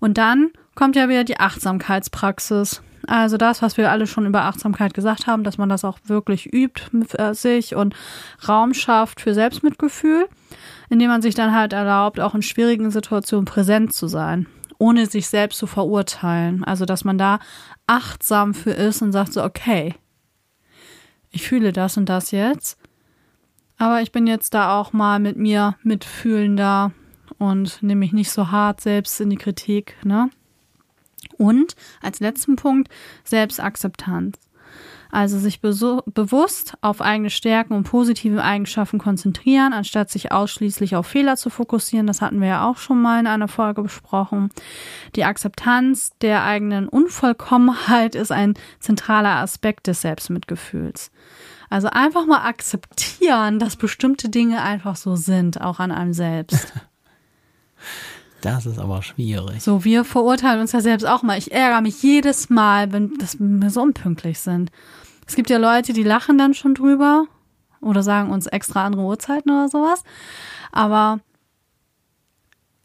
[0.00, 2.82] Und dann kommt ja wieder die Achtsamkeitspraxis.
[3.06, 6.52] Also das, was wir alle schon über Achtsamkeit gesagt haben, dass man das auch wirklich
[6.52, 7.94] übt für sich und
[8.48, 10.28] Raum schafft für Selbstmitgefühl,
[10.88, 14.46] indem man sich dann halt erlaubt, auch in schwierigen Situationen präsent zu sein,
[14.78, 16.64] ohne sich selbst zu verurteilen.
[16.64, 17.38] Also dass man da
[17.86, 19.94] achtsam für ist und sagt so, okay,
[21.30, 22.78] ich fühle das und das jetzt,
[23.78, 26.92] aber ich bin jetzt da auch mal mit mir mitfühlender
[27.38, 30.30] und nehme mich nicht so hart selbst in die Kritik, ne?
[31.38, 32.88] Und als letzten Punkt
[33.24, 34.38] Selbstakzeptanz.
[35.16, 41.38] Also sich bewusst auf eigene Stärken und positive Eigenschaften konzentrieren, anstatt sich ausschließlich auf Fehler
[41.38, 42.06] zu fokussieren.
[42.06, 44.50] Das hatten wir ja auch schon mal in einer Folge besprochen.
[45.14, 51.10] Die Akzeptanz der eigenen Unvollkommenheit ist ein zentraler Aspekt des Selbstmitgefühls.
[51.70, 56.74] Also einfach mal akzeptieren, dass bestimmte Dinge einfach so sind, auch an einem selbst.
[58.42, 59.60] Das ist aber schwierig.
[59.62, 61.36] So, wir verurteilen uns ja selbst auch mal.
[61.36, 64.70] Ich ärgere mich jedes Mal, wenn das wir so unpünktlich sind.
[65.26, 67.24] Es gibt ja Leute, die lachen dann schon drüber
[67.80, 70.02] oder sagen uns extra andere Uhrzeiten oder sowas.
[70.72, 71.20] Aber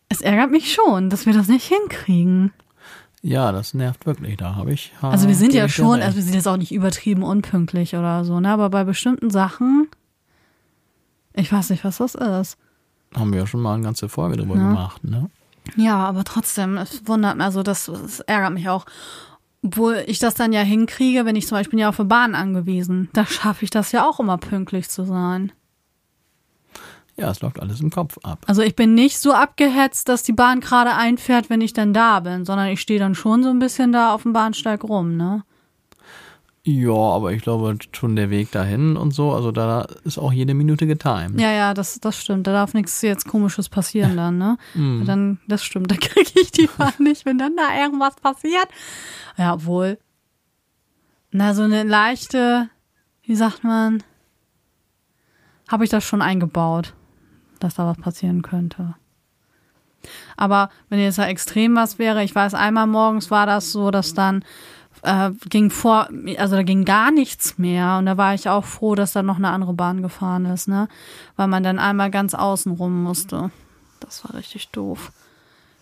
[0.10, 2.52] es ärgert mich schon, dass wir das nicht hinkriegen.
[3.22, 4.38] Ja, das nervt wirklich.
[4.38, 4.92] Da habe ich.
[5.02, 8.26] ha, Also wir sind ja schon, also wir sind jetzt auch nicht übertrieben unpünktlich oder
[8.26, 8.50] so, ne?
[8.50, 9.88] Aber bei bestimmten Sachen,
[11.34, 12.58] ich weiß nicht, was das ist.
[13.16, 14.68] haben wir ja schon mal eine ganze Folge drüber Ja.
[14.68, 15.30] gemacht, ne?
[15.76, 18.86] Ja, aber trotzdem, es wundert mich, also das, das ärgert mich auch.
[19.64, 23.10] Obwohl ich das dann ja hinkriege, wenn ich zum Beispiel ja auf der Bahn angewiesen,
[23.14, 25.52] da schaffe ich das ja auch immer pünktlich zu sein.
[27.18, 28.44] Ja, es läuft alles im Kopf ab.
[28.48, 32.20] Also ich bin nicht so abgehetzt, dass die Bahn gerade einfährt, wenn ich dann da
[32.22, 35.44] bin, sondern ich stehe dann schon so ein bisschen da auf dem Bahnsteig rum, ne?
[36.64, 40.54] Ja, aber ich glaube schon der Weg dahin und so, also da ist auch jede
[40.54, 41.42] Minute getimed.
[41.42, 42.46] Ja, ja, das, das stimmt.
[42.46, 44.58] Da darf nichts jetzt Komisches passieren dann, ne?
[44.76, 48.68] Dann, das stimmt, da kriege ich die Bahn nicht, wenn dann da irgendwas passiert.
[49.38, 49.98] Ja, obwohl.
[51.32, 52.70] Na, so eine leichte,
[53.24, 54.04] wie sagt man,
[55.68, 56.94] habe ich das schon eingebaut,
[57.60, 58.94] dass da was passieren könnte.
[60.38, 64.14] Aber wenn jetzt da extrem was wäre, ich weiß, einmal morgens war das so, dass
[64.14, 64.44] dann
[65.04, 68.96] äh, ging vor, also da ging gar nichts mehr und da war ich auch froh,
[68.96, 70.88] dass da noch eine andere Bahn gefahren ist, ne?
[71.36, 73.52] Weil man dann einmal ganz außen rum musste.
[74.00, 75.12] Das war richtig doof.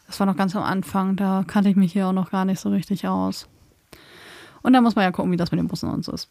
[0.07, 2.59] Das war noch ganz am Anfang, da kannte ich mich hier auch noch gar nicht
[2.59, 3.47] so richtig aus.
[4.61, 6.29] Und da muss man ja gucken, wie das mit den Bussen und so ist.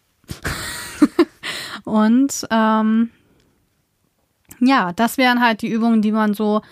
[1.85, 3.11] und ähm,
[4.61, 6.63] ja, das wären halt die Übungen, die man so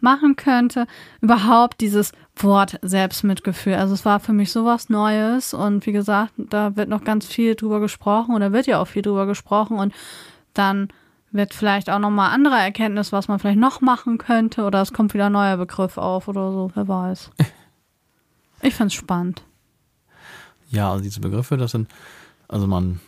[0.00, 0.86] machen könnte.
[1.20, 3.74] Überhaupt dieses Wort Selbstmitgefühl.
[3.74, 7.54] Also es war für mich sowas Neues und wie gesagt, da wird noch ganz viel
[7.54, 9.92] drüber gesprochen oder wird ja auch viel drüber gesprochen und
[10.54, 10.88] dann
[11.30, 15.14] wird vielleicht auch nochmal andere Erkenntnis, was man vielleicht noch machen könnte oder es kommt
[15.14, 17.30] wieder ein neuer Begriff auf oder so, wer weiß.
[18.64, 19.42] Ich find's spannend.
[20.70, 21.90] Ja, also diese Begriffe, das sind,
[22.46, 23.00] also man,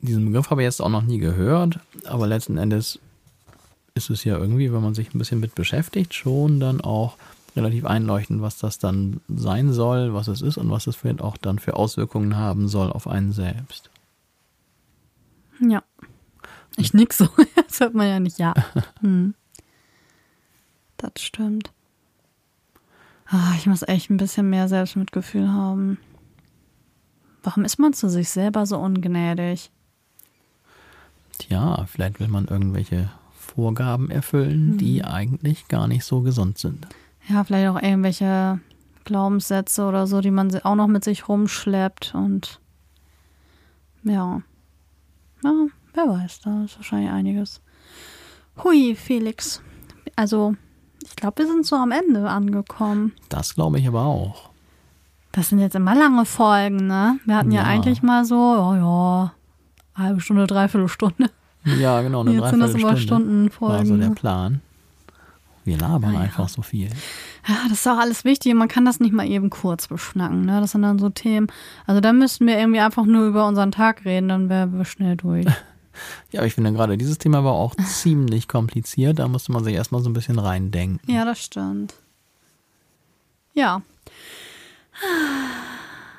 [0.00, 2.98] diesen Begriff habe ich jetzt auch noch nie gehört, aber letzten Endes
[3.94, 7.16] ist es ja irgendwie, wenn man sich ein bisschen mit beschäftigt, schon dann auch
[7.56, 11.36] relativ einleuchtend, was das dann sein soll, was es ist und was es vielleicht auch
[11.36, 13.90] dann für Auswirkungen haben soll auf einen selbst.
[15.60, 15.82] Ja.
[16.76, 17.28] Ich nick so,
[17.66, 18.54] das hört man ja nicht, ja.
[19.00, 19.34] Hm.
[20.96, 21.72] Das stimmt.
[23.26, 25.98] Ah, ich muss echt ein bisschen mehr Selbstmitgefühl haben.
[27.42, 29.70] Warum ist man zu sich selber so ungnädig?
[31.38, 36.86] Tja, vielleicht will man irgendwelche Vorgaben erfüllen, die eigentlich gar nicht so gesund sind.
[37.30, 38.60] Ja, vielleicht auch irgendwelche
[39.04, 42.60] Glaubenssätze oder so, die man auch noch mit sich rumschleppt und
[44.02, 44.42] ja.
[45.44, 45.52] Ja,
[45.94, 47.60] wer weiß, da ist wahrscheinlich einiges.
[48.62, 49.62] Hui, Felix.
[50.16, 50.54] Also,
[51.06, 53.12] ich glaube, wir sind so am Ende angekommen.
[53.28, 54.50] Das glaube ich aber auch.
[55.32, 57.18] Das sind jetzt immer lange Folgen, ne?
[57.24, 57.68] Wir hatten ja, Ja.
[57.68, 59.32] eigentlich mal so, oh ja,
[59.94, 61.30] halbe Stunde, dreiviertel Stunde.
[61.64, 64.00] Ja, genau, eine Jetzt sind das immer Dreiviertelstunde war so Stundenfolgen.
[64.00, 64.60] der Plan.
[65.64, 66.20] Wir labern Ah, ja.
[66.20, 66.88] einfach so viel.
[67.46, 68.54] Ja, das ist auch alles wichtig.
[68.54, 70.44] Man kann das nicht mal eben kurz beschnacken.
[70.46, 70.60] Ne?
[70.60, 71.48] Das sind dann so Themen.
[71.86, 75.16] Also da müssten wir irgendwie einfach nur über unseren Tag reden, dann wären wir schnell
[75.16, 75.46] durch.
[76.30, 79.18] Ja, aber ich finde gerade dieses Thema war auch ziemlich kompliziert.
[79.18, 81.12] Da musste man sich erstmal so ein bisschen reindenken.
[81.12, 81.92] Ja, das stimmt.
[83.52, 83.82] Ja.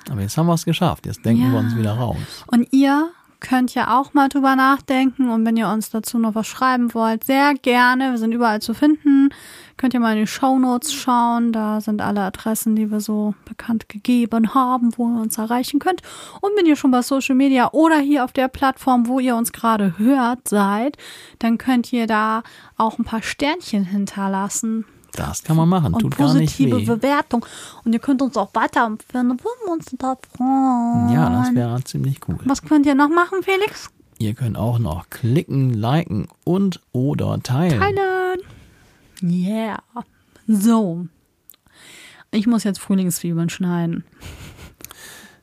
[0.09, 1.05] Aber jetzt haben wir es geschafft.
[1.05, 1.51] Jetzt denken Ja.
[1.53, 2.17] wir uns wieder raus.
[2.47, 3.09] Und ihr
[3.41, 7.25] könnt ja auch mal drüber nachdenken und wenn ihr uns dazu noch was schreiben wollt,
[7.25, 8.11] sehr gerne.
[8.11, 9.29] Wir sind überall zu finden.
[9.77, 11.51] Könnt ihr mal in die Shownotes schauen.
[11.51, 16.01] Da sind alle Adressen, die wir so bekannt gegeben haben, wo ihr uns erreichen könnt.
[16.39, 19.51] Und wenn ihr schon bei Social Media oder hier auf der Plattform, wo ihr uns
[19.51, 20.97] gerade hört, seid,
[21.39, 22.43] dann könnt ihr da
[22.77, 24.85] auch ein paar Sternchen hinterlassen.
[25.13, 25.93] Das kann man machen.
[25.93, 26.95] Und Tut gar nicht positive.
[26.97, 27.45] Bewertung.
[27.83, 29.29] Und ihr könnt uns auch weiterempfehlen.
[29.29, 31.09] Würden wir uns da freuen.
[31.13, 32.37] Ja, das wäre ziemlich cool.
[32.45, 33.89] Was könnt ihr noch machen, Felix?
[34.19, 37.79] Ihr könnt auch noch klicken, liken und oder teilen.
[37.79, 38.39] Teilen.
[39.23, 39.79] Yeah.
[40.47, 41.07] So.
[42.31, 44.05] Ich muss jetzt Frühlingszwiebeln schneiden.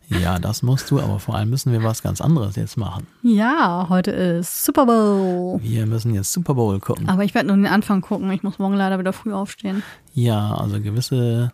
[0.08, 3.06] Ja, das musst du, aber vor allem müssen wir was ganz anderes jetzt machen.
[3.22, 5.60] Ja, heute ist Super Bowl.
[5.62, 7.08] Wir müssen jetzt Super Bowl gucken.
[7.08, 8.30] Aber ich werde nur den Anfang gucken.
[8.30, 9.82] Ich muss morgen leider wieder früh aufstehen.
[10.14, 11.52] Ja, also gewisse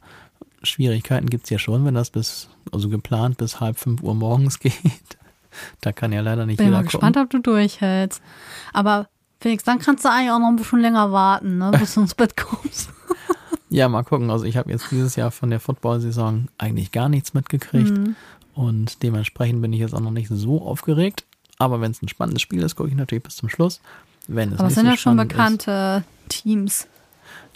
[0.62, 4.74] Schwierigkeiten gibt's ja schon, wenn das bis, also geplant bis halb fünf Uhr morgens geht.
[5.80, 7.22] Da kann ja leider nicht Bin jeder mal gespannt, gucken.
[7.38, 8.22] ob du durchhältst.
[8.72, 9.08] Aber
[9.40, 12.14] Felix, dann kannst du eigentlich auch noch ein bisschen länger warten, ne, bis du ins
[12.14, 12.90] Bett kommst.
[13.68, 14.30] Ja, mal gucken.
[14.30, 17.90] Also ich habe jetzt dieses Jahr von der Football-Saison eigentlich gar nichts mitgekriegt.
[17.90, 18.14] Mhm.
[18.54, 21.24] Und dementsprechend bin ich jetzt auch noch nicht so aufgeregt.
[21.58, 23.80] Aber wenn es ein spannendes Spiel ist, gucke ich natürlich bis zum Schluss.
[24.26, 26.80] Wenn es Aber es sind so ja schon bekannte Teams.
[26.80, 26.88] Ist,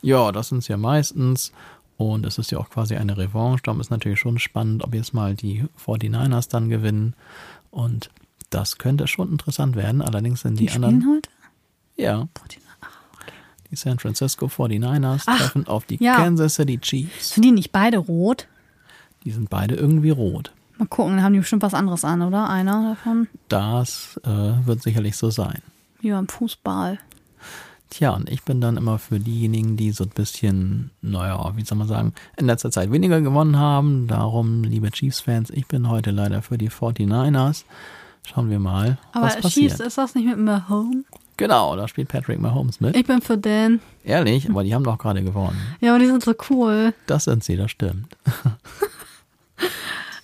[0.02, 1.52] ja, das sind es ja meistens.
[1.96, 3.62] Und es ist ja auch quasi eine Revanche.
[3.64, 7.14] Darum ist natürlich schon spannend, ob jetzt mal die 49ers dann gewinnen.
[7.70, 8.10] Und
[8.50, 10.00] das könnte schon interessant werden.
[10.02, 11.04] Allerdings sind die, Die anderen.
[11.08, 11.30] heute?
[11.96, 12.28] Ja,
[13.70, 16.16] die San Francisco 49ers Ach, treffen auf die ja.
[16.16, 17.34] Kansas City Chiefs.
[17.34, 18.46] Sind die nicht beide rot?
[19.24, 20.52] Die sind beide irgendwie rot.
[20.78, 22.48] Mal gucken, dann haben die bestimmt was anderes an, oder?
[22.48, 23.26] Einer davon.
[23.48, 25.60] Das äh, wird sicherlich so sein.
[26.00, 26.98] Wie beim Fußball.
[27.90, 31.78] Tja, und ich bin dann immer für diejenigen, die so ein bisschen, naja, wie soll
[31.78, 34.06] man sagen, in letzter Zeit weniger gewonnen haben.
[34.06, 37.64] Darum, liebe Chiefs-Fans, ich bin heute leider für die 49ers.
[38.26, 39.70] Schauen wir mal, Aber was passiert.
[39.70, 41.06] Chiefs, ist das nicht mit Mahomes?
[41.38, 42.94] Genau, da spielt Patrick Mahomes mit.
[42.96, 43.80] Ich bin für den.
[44.04, 45.56] Ehrlich, aber die haben doch gerade gewonnen.
[45.80, 46.92] Ja, aber die sind so cool.
[47.06, 48.16] Das sind sie, das stimmt.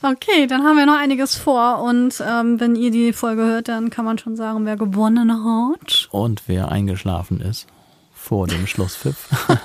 [0.05, 3.89] Okay, dann haben wir noch einiges vor und ähm, wenn ihr die Folge hört, dann
[3.89, 6.09] kann man schon sagen, wer gewonnen hat.
[6.11, 7.67] Und wer eingeschlafen ist
[8.13, 9.29] vor dem Schlusspfiff.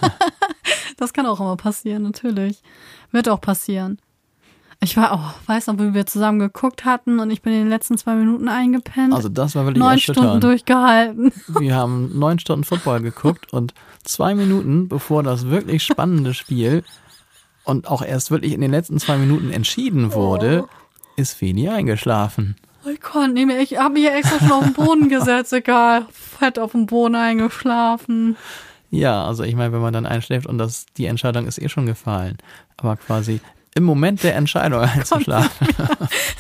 [0.97, 2.61] Das kann auch immer passieren, natürlich.
[3.11, 3.99] Wird auch passieren.
[4.81, 7.69] Ich war auch, weiß noch, wie wir zusammen geguckt hatten und ich bin in den
[7.69, 9.13] letzten zwei Minuten eingepennt.
[9.13, 9.99] Also das war wirklich Neun.
[9.99, 11.31] Stunden durchgehalten.
[11.59, 13.73] Wir haben neun Stunden Football geguckt und
[14.03, 16.83] zwei Minuten bevor das wirklich spannende Spiel
[17.69, 20.67] und auch erst wirklich in den letzten zwei Minuten entschieden wurde,
[21.15, 22.55] ist Feli eingeschlafen.
[22.91, 23.59] Ich konnte nicht mehr.
[23.59, 26.05] Ich habe mich ja extra schon auf den Boden gesetzt, egal.
[26.11, 28.37] Fett auf dem Boden eingeschlafen.
[28.89, 31.85] Ja, also ich meine, wenn man dann einschläft und das, die Entscheidung ist eh schon
[31.85, 32.37] gefallen,
[32.77, 33.39] aber quasi
[33.75, 35.67] im Moment der Entscheidung einzuschlafen.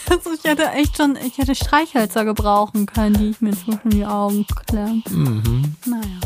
[0.09, 4.05] Also ich hätte echt schon, ich hätte Streichhölzer gebrauchen können, die ich mir zwischen die
[4.05, 5.03] Augen klemme.
[5.09, 5.75] Mhm.
[5.85, 6.19] Naja.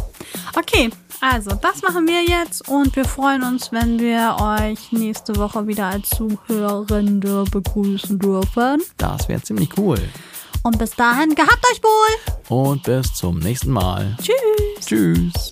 [0.55, 0.89] Okay,
[1.23, 5.85] also das machen wir jetzt und wir freuen uns, wenn wir euch nächste Woche wieder
[5.85, 8.81] als Zuhörende begrüßen dürfen.
[8.97, 9.97] Das wäre ziemlich cool.
[10.63, 12.67] Und bis dahin, gehabt euch wohl!
[12.67, 14.17] Und bis zum nächsten Mal.
[14.21, 14.85] Tschüss!
[14.85, 15.51] Tschüss.